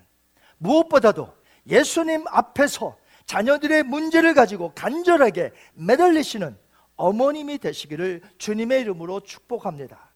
[0.58, 1.30] 무엇보다도
[1.68, 6.58] 예수님 앞에서 자녀들의 문제를 가지고 간절하게 매달리시는
[6.96, 10.12] 어머님이 되시기를 주님의 이름으로 축복합니다.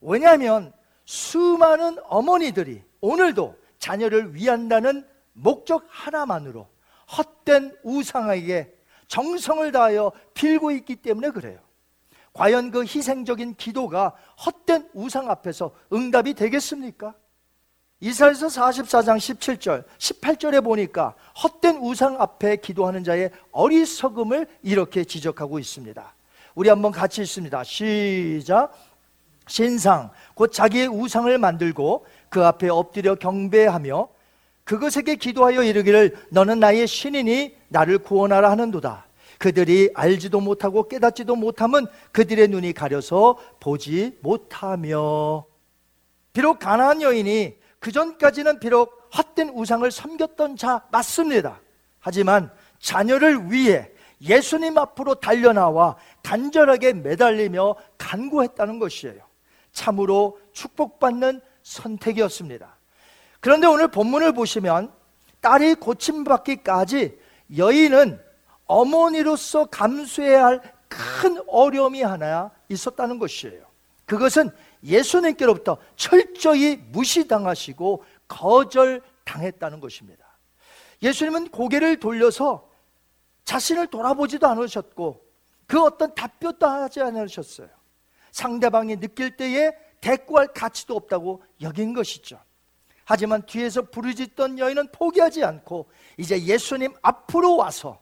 [0.00, 0.72] 왜냐하면
[1.04, 6.68] 수많은 어머니들이 오늘도 자녀를 위한다는 목적 하나만으로
[7.16, 8.74] 헛된 우상에게
[9.08, 11.58] 정성을 다하여 빌고 있기 때문에 그래요.
[12.32, 14.14] 과연 그 희생적인 기도가
[14.44, 17.14] 헛된 우상 앞에서 응답이 되겠습니까?
[18.00, 26.14] 이사에서 44장 17절, 18절에 보니까 헛된 우상 앞에 기도하는 자의 어리석음을 이렇게 지적하고 있습니다.
[26.54, 27.64] 우리 한번 같이 있습니다.
[27.64, 28.72] 시작.
[29.46, 34.08] 신상, 곧 자기의 우상을 만들고 그 앞에 엎드려 경배하며
[34.64, 39.06] 그것에게 기도하여 이르기를 너는 나의 신이니 나를 구원하라 하는도다.
[39.38, 45.44] 그들이 알지도 못하고 깨닫지도 못함은 그들의 눈이 가려서 보지 못하며
[46.32, 51.60] 비록 가나안 여인이 그 전까지는 비록 헛된 우상을 섬겼던 자 맞습니다.
[52.00, 53.90] 하지만 자녀를 위해
[54.22, 59.20] 예수님 앞으로 달려나와 간절하게 매달리며 간구했다는 것이에요.
[59.72, 62.74] 참으로 축복받는 선택이었습니다.
[63.40, 64.90] 그런데 오늘 본문을 보시면
[65.42, 67.18] 딸이 고침받기까지
[67.54, 68.18] 여인은
[68.64, 73.64] 어머니로서 감수해야 할 큰 어려움이 하나 있었다는 것이에요.
[74.06, 74.50] 그것은
[74.84, 80.24] 예수님께로부터 철저히 무시당하시고 거절당했다는 것입니다.
[81.02, 82.68] 예수님은 고개를 돌려서
[83.44, 85.24] 자신을 돌아보지도 않으셨고
[85.66, 87.68] 그 어떤 답변도 하지 않으셨어요.
[88.32, 92.38] 상대방이 느낄 때에 대꾸할 가치도 없다고 여긴 것이죠.
[93.04, 98.00] 하지만 뒤에서 부르짖던 여인은 포기하지 않고 이제 예수님 앞으로 와서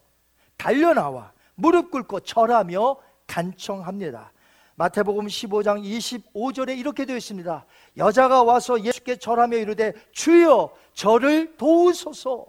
[0.56, 4.32] 달려나와 무릎 꿇고 절하며 간청합니다.
[4.76, 7.66] 마태복음 15장 25절에 이렇게 되어 있습니다.
[7.96, 12.46] 여자가 와서 예수께 절하며 이르되 주여 저를 도우소서.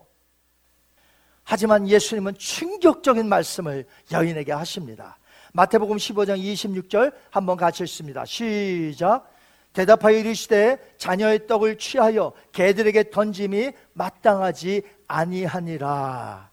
[1.43, 5.17] 하지만 예수님은 충격적인 말씀을 여인에게 하십니다.
[5.53, 8.25] 마태복음 15장 26절 한번 같이 읽습니다.
[8.25, 9.29] 시작.
[9.73, 16.52] 대답하여 이르시되 자녀의 떡을 취하여 개들에게 던짐이 마땅하지 아니하니라.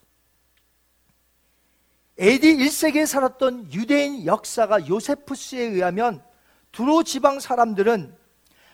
[2.20, 6.22] AD 1세기에 살았던 유대인 역사가 요세푸스에 의하면
[6.70, 8.14] 두로 지방 사람들은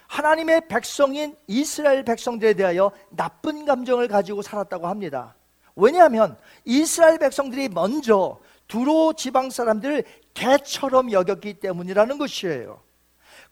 [0.08, 5.36] 하나님의 백성인 이스라엘 백성들에 대하여 나쁜 감정을 가지고 살았다고 합니다.
[5.76, 10.02] 왜냐하면 이스라엘 백성들이 먼저 두로 지방 사람들을
[10.34, 12.82] 개처럼 여겼기 때문이라는 것이에요.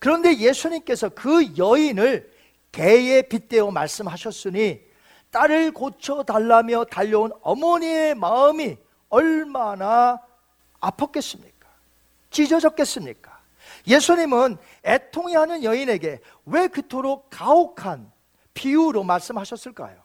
[0.01, 2.32] 그런데 예수님께서 그 여인을
[2.72, 4.80] 개에 빗대어 말씀하셨으니
[5.30, 8.76] 딸을 고쳐 달라며 달려온 어머니의 마음이
[9.15, 10.21] 얼마나
[10.81, 11.67] 아팠겠습니까?
[12.31, 13.39] 찢어졌겠습니까?
[13.87, 18.11] 예수님은 애통해하는 여인에게 왜 그토록 가혹한
[18.55, 20.03] 비유로 말씀하셨을까요?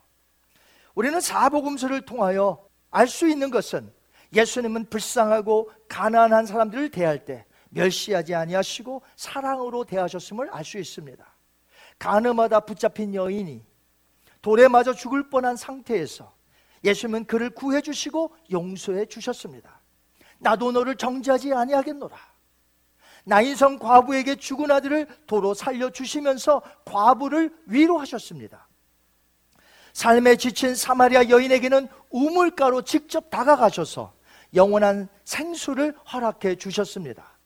[0.94, 3.92] 우리는 사복음서를 통하여 알 수 있는 것은
[4.34, 11.26] 예수님은 불쌍하고 가난한 사람들을 대할 때 멸시하지 아니하시고 사랑으로 대하셨음을 알 수 있습니다.
[11.98, 13.64] 가늠하다 붙잡힌 여인이
[14.42, 16.32] 돌에 맞아 죽을 뻔한 상태에서
[16.84, 19.82] 예수님은 그를 구해 주시고 용서해 주셨습니다.
[20.40, 22.16] 나도 너를 정지하지 아니하겠노라.
[23.26, 28.68] 나인성 과부에게 죽은 아들을 도로 살려 주시면서 과부를 위로하셨습니다.
[29.94, 34.14] 삶에 지친 사마리아 여인에게는 우물가로 직접 다가가셔서
[34.56, 37.38] 영원한 생수를 허락해 주셨습니다.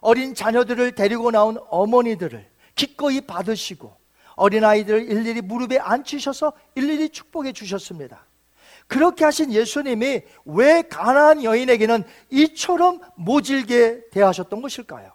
[0.00, 3.96] 어린 자녀들을 데리고 나온 어머니들을 기꺼이 받으시고
[4.34, 8.26] 어린아이들을 일일이 무릎에 앉히셔서 일일이 축복해 주셨습니다.
[8.86, 15.12] 그렇게 하신 예수님이 왜 가난한 여인에게는 이처럼 모질게 대하셨던 것일까요?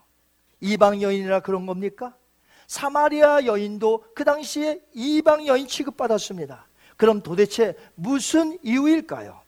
[0.62, 2.16] 이방 여인이라 그런 겁니까?
[2.68, 6.68] 사마리아 여인도 그 당시에 이방 여인 취급받았습니다.
[6.98, 9.40] 그럼 도대체 무슨 이유일까요?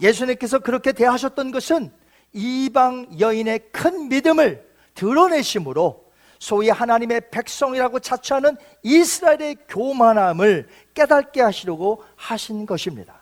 [0.00, 1.90] 예수님께서 그렇게 대하셨던 것은
[2.32, 6.06] 이방 여인의 큰 믿음을 드러내심으로
[6.38, 13.15] 소위 하나님의 백성이라고 자처하는 이스라엘의 교만함을 깨닫게 하시려고 하신 것입니다.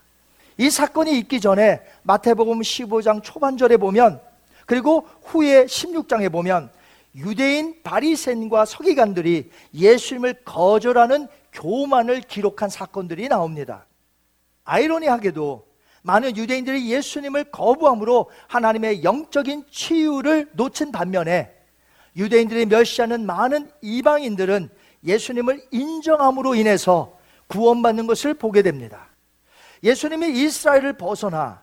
[0.57, 4.21] 이 사건이 있기 전에 마태복음 15장 초반절에 보면
[4.67, 6.71] 그리고 후에 16장에 보면
[7.17, 13.87] 유대인 바리새인과 서기관들이 예수님을 거절하는 교만을 기록한 사건들이 나옵니다.
[14.65, 15.67] 아이러니하게도
[16.03, 21.51] 많은 유대인들이 예수님을 거부함으로 하나님의 영적인 치유를 놓친 반면에
[22.17, 24.69] 유대인들이 멸시하는 많은 이방인들은
[25.05, 29.09] 예수님을 인정함으로 인해서 구원받는 것을 보게 됩니다.
[29.85, 31.63] 예수님이 이스라엘을 벗어나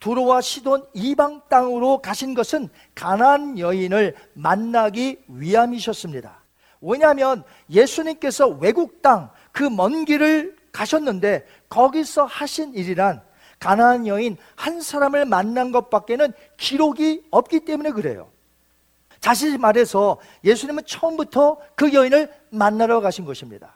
[0.00, 6.42] 두로와 시돈 이방 땅으로 가신 것은 가난 여인을 만나기 위함이셨습니다.
[6.80, 13.22] 왜냐하면 예수님께서 외국 땅 그 먼 길을 가셨는데 거기서 하신 일이란
[13.58, 18.28] 가나안 여인 한 사람을 만난 것밖에는 기록이 없기 때문에 그래요.
[19.22, 23.74] 다시 말해서 예수님은 처음부터 그 여인을 만나러 가신 것입니다.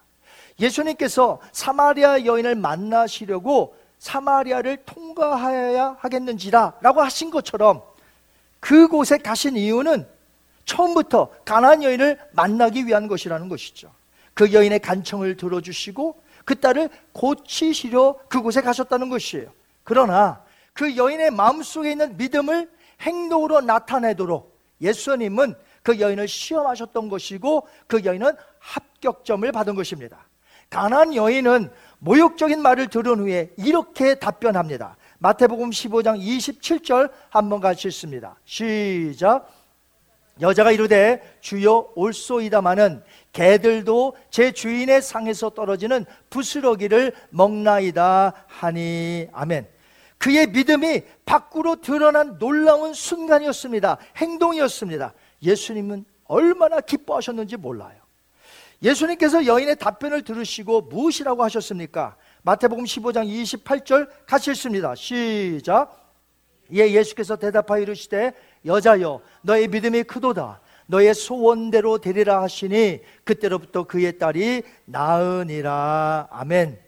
[0.60, 7.82] 예수님께서 사마리아 여인을 만나시려고 사마리아를 통과하여야 하겠는지라 라고 하신 것처럼
[8.58, 10.06] 그곳에 가신 이유는
[10.64, 13.90] 처음부터 가나안 여인을 만나기 위한 것이라는 것이죠.
[14.34, 19.52] 그 여인의 간청을 들어주시고 그 딸을 고치시려 그곳에 가셨다는 것이에요.
[19.84, 20.42] 그러나
[20.72, 22.70] 그 여인의 마음속에 있는 믿음을
[23.00, 30.24] 행동으로 나타내도록 예수님은 그 여인을 시험하셨던 것이고 그 여인은 합격점을 받은 것입니다.
[30.70, 31.70] 가난 여인은
[32.00, 34.96] 모욕적인 말을 들은 후에 이렇게 답변합니다.
[35.18, 38.36] 마태복음 15장 27절 한번 같이 읽습니다.
[38.44, 39.48] 시작.
[40.40, 49.68] 여자가 이르되 주여 올소이다마는 개들도 제 주인의 상에서 떨어지는 부스러기를 먹나이다 하니 아멘.
[50.16, 53.98] 그의 믿음이 밖으로 드러난 놀라운 순간이었습니다.
[54.16, 55.12] 행동이었습니다.
[55.42, 57.99] 예수님은 얼마나 기뻐하셨는지 몰라요.
[58.82, 62.16] 예수님께서 여인의 답변을 들으시고 무엇이라고 하셨습니까?
[62.42, 64.94] 마태복음 15장 28절 같이 읽습니다.
[64.94, 65.96] 시작.
[66.72, 68.32] 예, 예수께서 대답하여 이르시되
[68.64, 70.60] 여자여 너의 믿음이 크도다.
[70.86, 76.28] 너의 소원대로 되리라 하시니 그때로부터 그의 딸이 나으니라.
[76.30, 76.80] 아멘.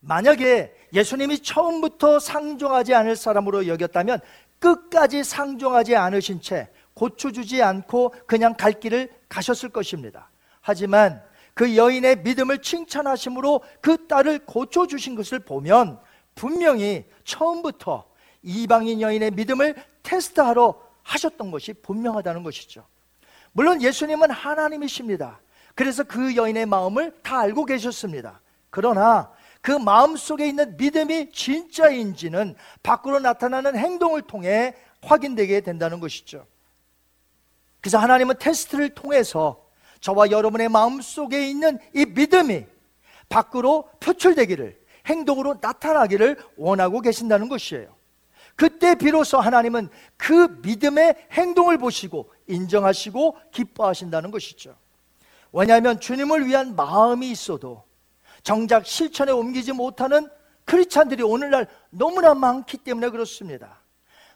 [0.00, 4.20] 만약에 예수님이 처음부터 상종하지 않을 사람으로 여겼다면
[4.58, 10.30] 끝까지 상종하지 않으신 채 고쳐주지 않고 그냥 갈 길을 가셨을 것입니다.
[10.66, 16.00] 하지만 그 여인의 믿음을 칭찬하심으로 그 딸을 고쳐주신 것을 보면
[16.34, 18.06] 분명히 처음부터
[18.42, 22.86] 이방인 여인의 믿음을 테스트하러 하셨던 것이 분명하다는 것이죠.
[23.52, 25.38] 물론 예수님은 하나님이십니다.
[25.74, 28.40] 그래서 그 여인의 마음을 다 알고 계셨습니다.
[28.70, 36.46] 그러나 그 마음 속에 있는 믿음이 진짜인지는 밖으로 나타나는 행동을 통해 확인되게 된다는 것이죠.
[37.82, 39.63] 그래서 하나님은 테스트를 통해서
[40.04, 42.66] 저와 여러분의 마음 속에 있는 이 믿음이
[43.30, 47.96] 밖으로 표출되기를 행동으로 나타나기를 원하고 계신다는 것이에요.
[48.54, 49.88] 그때 비로소 하나님은
[50.18, 54.76] 그 믿음의 행동을 보시고 인정하시고 기뻐하신다는 것이죠.
[55.52, 57.84] 왜냐하면 주님을 위한 마음이 있어도
[58.42, 60.28] 정작 실천에 옮기지 못하는
[60.66, 63.80] 크리스찬들이 오늘날 너무나 많기 때문에 그렇습니다.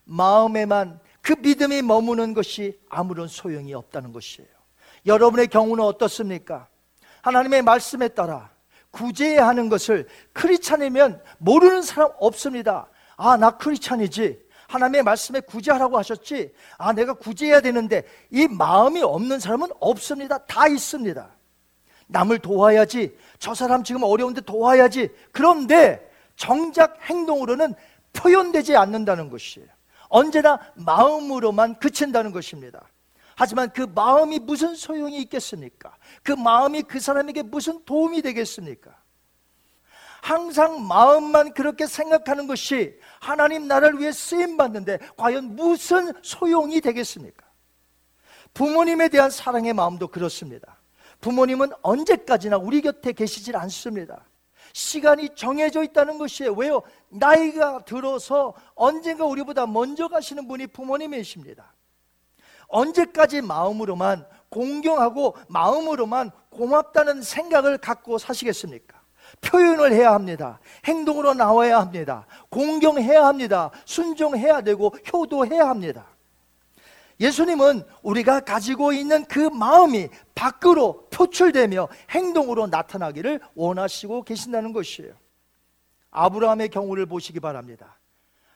[0.05, 4.58] 마음에만 그 믿음이 머무는 것이 아무런 소용이 없다는 것이에요.
[5.07, 6.69] 여러분의 경우는 어떻습니까?
[7.23, 8.51] 하나님의 말씀에 따라
[8.91, 12.89] 구제해야 하는 것을 크리스찬이면 모르는 사람 없습니다.
[13.17, 14.49] 아, 나 크리스찬이지.
[14.69, 16.53] 하나님의 말씀에 구제하라고 하셨지.
[16.77, 20.39] 아, 내가 구제해야 되는데 이 마음이 없는 사람은 없습니다.
[20.47, 21.29] 다 있습니다.
[22.09, 23.17] 남을 도와야지.
[23.39, 25.11] 저 사람 지금 어려운데 도와야지.
[25.33, 27.75] 그런데 정작 행동으로는
[28.13, 29.69] 표현되지 않는다는 것이에요.
[30.09, 32.83] 언제나 마음으로만 그친다는 것입니다.
[33.39, 35.97] 하지만 그 마음이 무슨 소용이 있겠습니까?
[36.25, 39.01] 그 마음이 그 사람에게 무슨 도움이 되겠습니까?
[40.21, 47.47] 항상 마음만 그렇게 생각하는 것이 하나님 나라를 위해 쓰임 받는데 과연 무슨 소용이 되겠습니까?
[48.55, 50.81] 부모님에 대한 사랑의 마음도 그렇습니다.
[51.21, 54.27] 부모님은 언제까지나 우리 곁에 계시질 않습니다.
[54.73, 56.55] 시간이 정해져 있다는 것이에요.
[56.55, 56.83] 왜요?
[57.09, 61.78] 나이가 들어서 언젠가 우리보다 먼저 가시는 분이 부모님이십니다.
[62.69, 68.99] 언제까지 마음으로만 공경하고 마음으로만 고맙다는 생각을 갖고 사시겠습니까?
[69.41, 70.59] 표현을 해야 합니다.
[70.85, 72.27] 행동으로 나와야 합니다.
[72.49, 73.71] 공경해야 합니다.
[73.85, 76.07] 순종해야 되고 효도해야 합니다.
[77.21, 85.13] 예수님은 우리가 가지고 있는 그 마음이 밖으로 표출되며 행동으로 나타나기를 원하시고 계신다는 것이에요.
[86.11, 87.99] 아브라함의 경우를 보시기 바랍니다.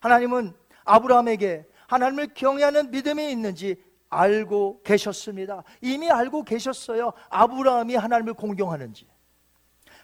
[0.01, 0.55] 하나님은
[0.85, 3.83] 아브라함에게 하나님을 경외하는 믿음이 있는지
[4.13, 5.65] 알고 계셨습니다.
[5.81, 7.13] 이미 알고 계셨어요.
[7.31, 9.07] 아브라함이 하나님을 공경하는지.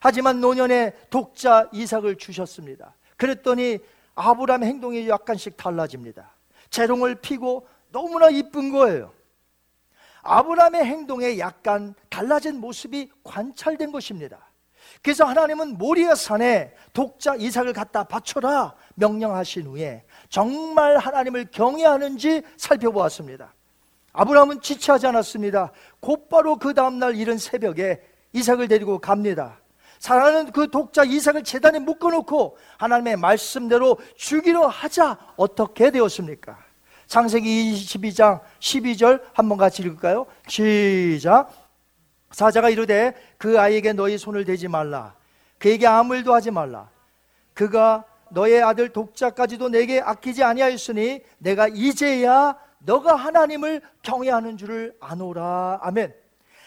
[0.01, 2.95] 하지만 노년에 독자 이삭을 주셨습니다.
[3.17, 3.79] 그랬더니
[4.15, 6.33] 아브라함 행동이 약간씩 달라집니다.
[6.71, 9.13] 재롱을 피고 너무나 이쁜 거예요.
[10.23, 14.49] 아브라함의 행동에 약간 달라진 모습이 관찰된 것입니다.
[15.03, 23.53] 그래서 하나님은 모리아 산에 독자 이삭을 갖다 바쳐라 명령하신 후에 정말 하나님을 경외하는지 살펴보았습니다.
[24.13, 25.73] 아브라함은 지체하지 않았습니다.
[26.01, 28.01] 곧바로 그 다음날 이른 새벽에
[28.33, 29.59] 이삭을 데리고 갑니다.
[29.99, 36.59] 사랑하는 그 독자 이삭을 재단에 묶어놓고 하나님의 말씀대로 죽이려 하자 어떻게 되었습니까?
[37.07, 40.27] 창세기 22장 12절 한번 같이 읽을까요?
[40.47, 41.51] 시작.
[42.31, 45.15] 사자가 이르되 그 아이에게 너희 손을 대지 말라.
[45.59, 46.91] 그에게 아무 일도 하지 말라.
[47.55, 55.81] 그가 너의 아들 독자까지도 내게 아끼지 아니하였으니 내가 이제야 너가 하나님을 경외하는 줄을 아노라.
[55.83, 56.15] 아멘.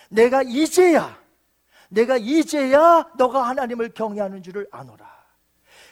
[0.09, 1.20] 내가 이제야
[1.89, 5.09] 내가 이제야 너가 하나님을 경외하는 줄을 아노라.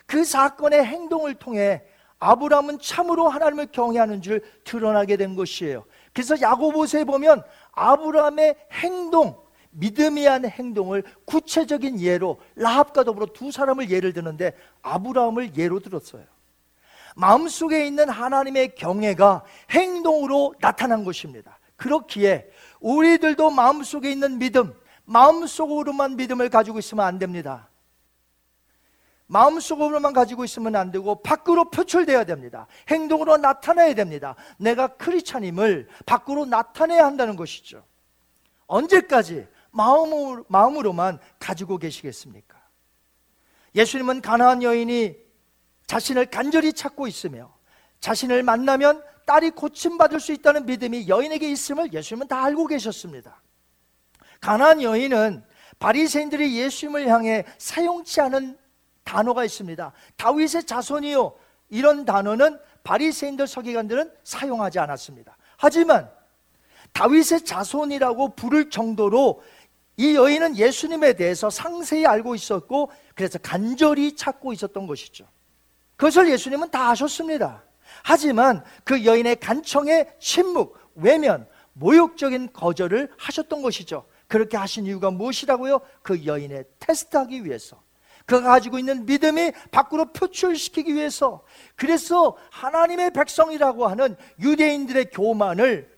[0.05, 1.84] 그 사건의 행동을 통해
[2.20, 5.86] 아브라함은 참으로 하나님을 경외하는 줄 드러나게 된 것이에요.
[6.13, 9.38] 그래서 야고보서에 보면 아브라함의 행동,
[9.72, 16.24] 믿음이 한 행동을 구체적인 예로 라합과 더불어 두 사람을 예를 드는데 아브라함을 예로 들었어요.
[17.20, 21.59] 마음속에 있는 하나님의 경외가 행동으로 나타난 것입니다.
[21.76, 22.49] 그렇기에
[22.80, 27.67] 우리들도 마음속에 있는 믿음, 마음속으로만 믿음을 가지고 있으면 안 됩니다.
[29.28, 32.67] 마음속으로만 가지고 있으면 안 되고 밖으로 표출되어야 됩니다.
[32.88, 34.36] 행동으로 나타내야 됩니다.
[34.57, 37.84] 내가 크리스찬임을 밖으로 나타내야 한다는 것이죠.
[38.65, 42.57] 언제까지 마음으로, 마음으로만 가지고 계시겠습니까?
[43.76, 45.28] 예수님은 가나안 여인이
[45.89, 47.51] 자신을 간절히 찾고 있으며
[47.99, 53.41] 자신을 만나면 딸이 고침받을 수 있다는 믿음이 여인에게 있음을 예수님은 다 알고 계셨습니다.
[54.39, 55.43] 가나안 여인은
[55.79, 58.55] 바리새인들이 예수님을 향해 사용치 않은
[59.03, 59.91] 단어가 있습니다.
[60.15, 61.33] 다윗의 자손이요.
[61.69, 65.37] 이런 단어는 바리새인들 서기관들은 사용하지 않았습니다.
[65.57, 66.07] 하지만
[66.93, 69.41] 다윗의 자손이라고 부를 정도로
[69.97, 75.25] 이 여인은 예수님에 대해서 상세히 알고 있었고 그래서 간절히 찾고 있었던 것이죠.
[76.00, 77.62] 그것을 예수님은 다 아셨습니다.
[78.04, 84.06] 하지만 그 여인의 간청에 침묵, 외면, 모욕적인 거절을 하셨던 것이죠.
[84.30, 85.82] 그렇게 하신 이유가 무엇이라고요?
[86.02, 87.84] 그 여인의 테스트하기 위해서.
[88.26, 91.43] 그가 가지고 있는 믿음이 밖으로 표출시키기 위해서
[91.76, 95.91] 그래서 하나님의 백성이라고 하는 유대인들의 교만을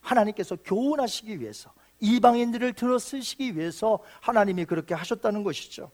[0.00, 5.90] 하나님께서 교훈하시기 위해서 이방인들을 들어 쓰시기 위해서 하나님이 그렇게 하셨다는 것이죠.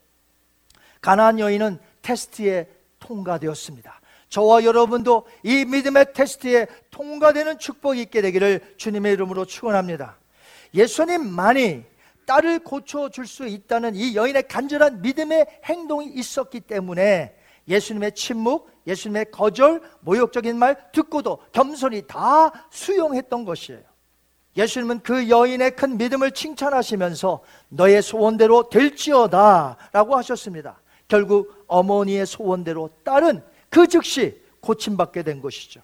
[1.00, 4.00] 가나안 여인은 테스트에 통과되었습니다.
[4.28, 10.16] 저와 여러분도 이 믿음의 테스트에 통과되는 축복이 있게 되기를 주님의 이름으로 축원합니다.
[10.74, 11.84] 예수님만이
[12.24, 17.36] 딸을 고쳐 줄 수 있다는 이 여인의 간절한 믿음의 행동이 있었기 때문에
[17.68, 23.82] 예수님의 침묵, 예수님의 거절, 모욕적인 말 듣고도 겸손히 다 수용했던 것이에요.
[24.56, 30.80] 예수님은 그 여인의 큰 믿음을 칭찬하시면서 너의 소원대로 될지어다 라고 하셨습니다.
[31.12, 35.82] 결국 어머니의 소원대로 딸은 그 즉시 고침받게 된 것이죠.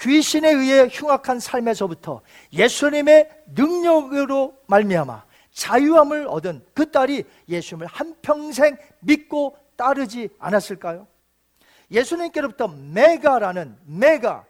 [0.00, 10.28] 귀신에 의해 흉악한 삶에서부터 예수님의 능력으로 말미암아 자유함을 얻은 그 딸이 예수님을 한평생 믿고 따르지
[10.40, 11.06] 않았을까요?
[11.92, 14.44] 예수님께로부터 메가라는 메가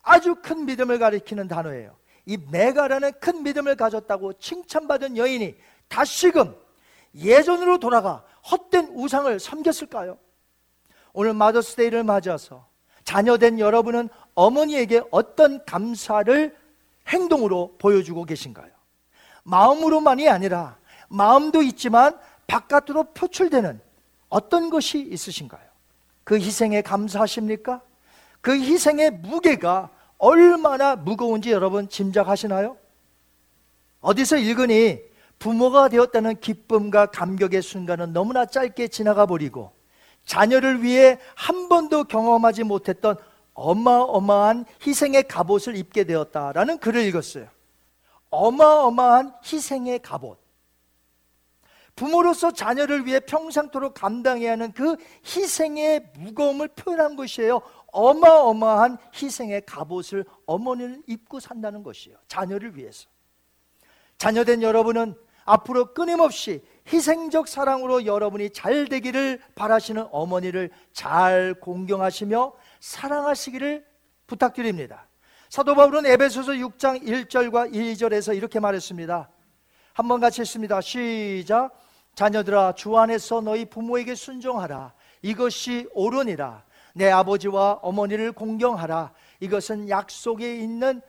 [0.00, 1.94] 아주 큰 믿음을 가리키는 단어예요.
[2.24, 5.56] 이 메가라는 큰 믿음을 가졌다고 칭찬받은 여인이
[5.88, 6.56] 다시금
[7.14, 10.18] 예전으로 돌아가 헛된 우상을 섬겼을까요?
[11.12, 12.66] 오늘 마더스데이를 맞아서
[13.04, 16.56] 자녀된 여러분은 어머니에게 어떤 감사를
[17.08, 18.70] 행동으로 보여주고 계신가요?
[19.44, 20.76] 마음으로만이 아니라
[21.08, 23.80] 마음도 있지만 바깥으로 표출되는
[24.28, 25.64] 어떤 것이 있으신가요?
[26.24, 27.80] 그 희생에 감사하십니까?
[28.40, 32.76] 그 희생의 무게가 얼마나 무거운지 여러분 짐작하시나요?
[34.00, 35.00] 어디서 읽으니
[35.38, 39.72] 부모가 되었다는 기쁨과 감격의 순간은 너무나 짧게 지나가 버리고
[40.24, 43.16] 자녀를 위해 한 번도 경험하지 못했던
[43.54, 47.48] 어마어마한 희생의 갑옷을 입게 되었다라는 글을 읽었어요.
[48.30, 50.38] 어마어마한 희생의 갑옷.
[51.94, 57.62] 부모로서 자녀를 위해 평상토록 감당해야 하는 그 희생의 무거움을 표현한 것이에요.
[57.86, 62.18] 어마어마한 희생의 갑옷을 어머니는 입고 산다는 것이에요.
[62.28, 63.08] 자녀를 위해서.
[64.18, 65.14] 자녀된 여러분은
[65.46, 73.86] 앞으로 끊임없이 희생적 사랑으로 여러분이 잘 되기를 바라시는 어머니를 잘 공경하시며 사랑하시기를
[74.26, 75.08] 부탁드립니다.
[75.48, 79.30] 사도 바울은 에베소서 6장 1절과 2절에서 이렇게 말했습니다.
[79.94, 80.80] 한번 같이 했습니다.
[80.80, 81.70] 시작.
[82.14, 84.92] 자녀들아 주 안에서 너희 부모에게 순종하라.
[85.22, 86.64] 이것이 옳으니라.
[86.94, 89.12] 내 아버지와 어머니를 공경하라.
[89.40, 91.00] 이것은 약속에 있는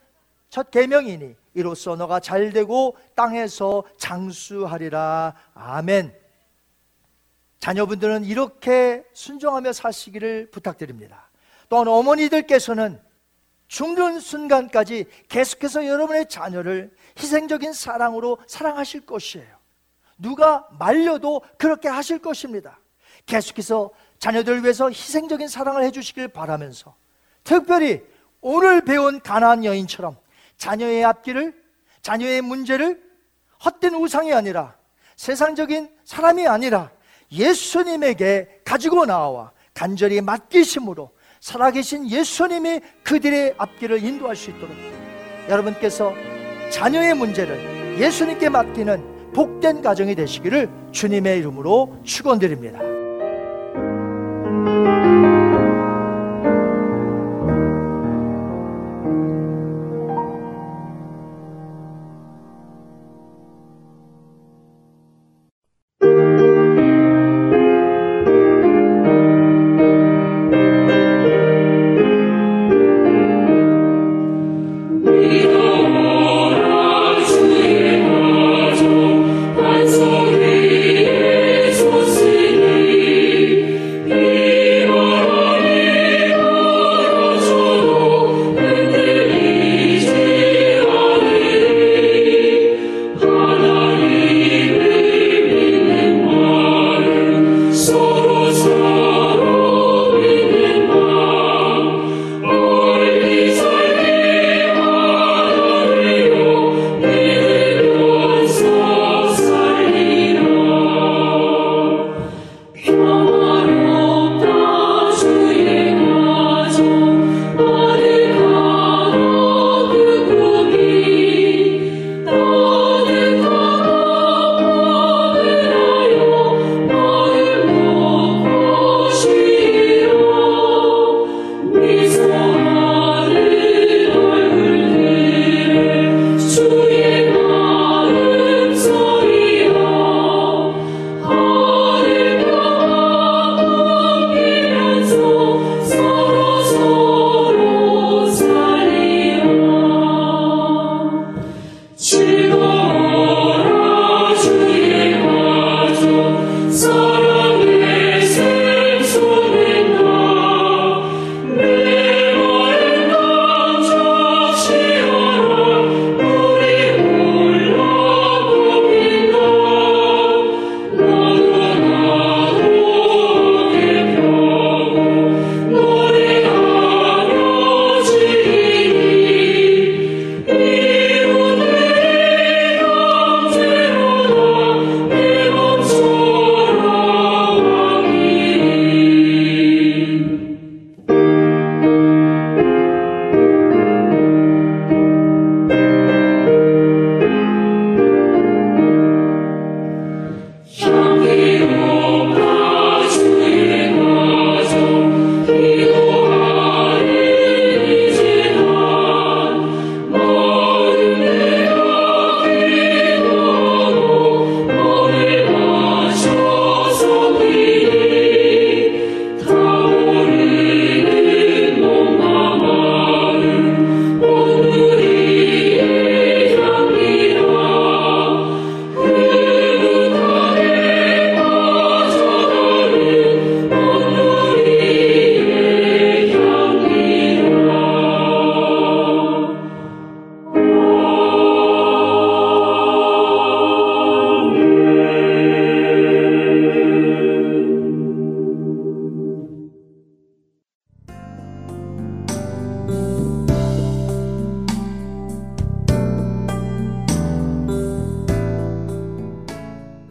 [0.50, 5.34] 첫 계명이니 이로써 너가 잘 되고 땅에서 장수하리라.
[5.55, 6.16] 아멘.
[7.60, 11.32] 자녀분들은 이렇게 순종하며 사시기를 부탁드립니다.
[11.68, 13.01] 또한 어머니들께서는
[13.68, 19.58] 죽는 순간까지 계속해서 여러분의 자녀를 희생적인 사랑으로 사랑하실 것이에요.
[20.20, 22.80] 누가 말려도 그렇게 하실 것입니다.
[23.26, 23.89] 계속해서
[24.20, 26.95] 자녀들을 위해서 희생적인 사랑을 해주시길 바라면서
[27.43, 28.03] 특별히
[28.41, 30.18] 오늘 배운 가나안 여인처럼
[30.58, 31.53] 자녀의 앞길을
[32.01, 33.01] 자녀의 문제를
[33.64, 34.76] 헛된 우상이 아니라
[35.16, 36.91] 세상적인 사람이 아니라
[37.32, 44.76] 예수님에게 가지고 나와 간절히 맡기심으로 살아계신 예수님이 그들의 앞길을 인도할 수 있도록
[45.49, 46.14] 여러분께서
[46.72, 52.80] 자녀의 문제를 예수님께 맡기는 복된 가정이 되시기를 주님의 이름으로 축원드립니다.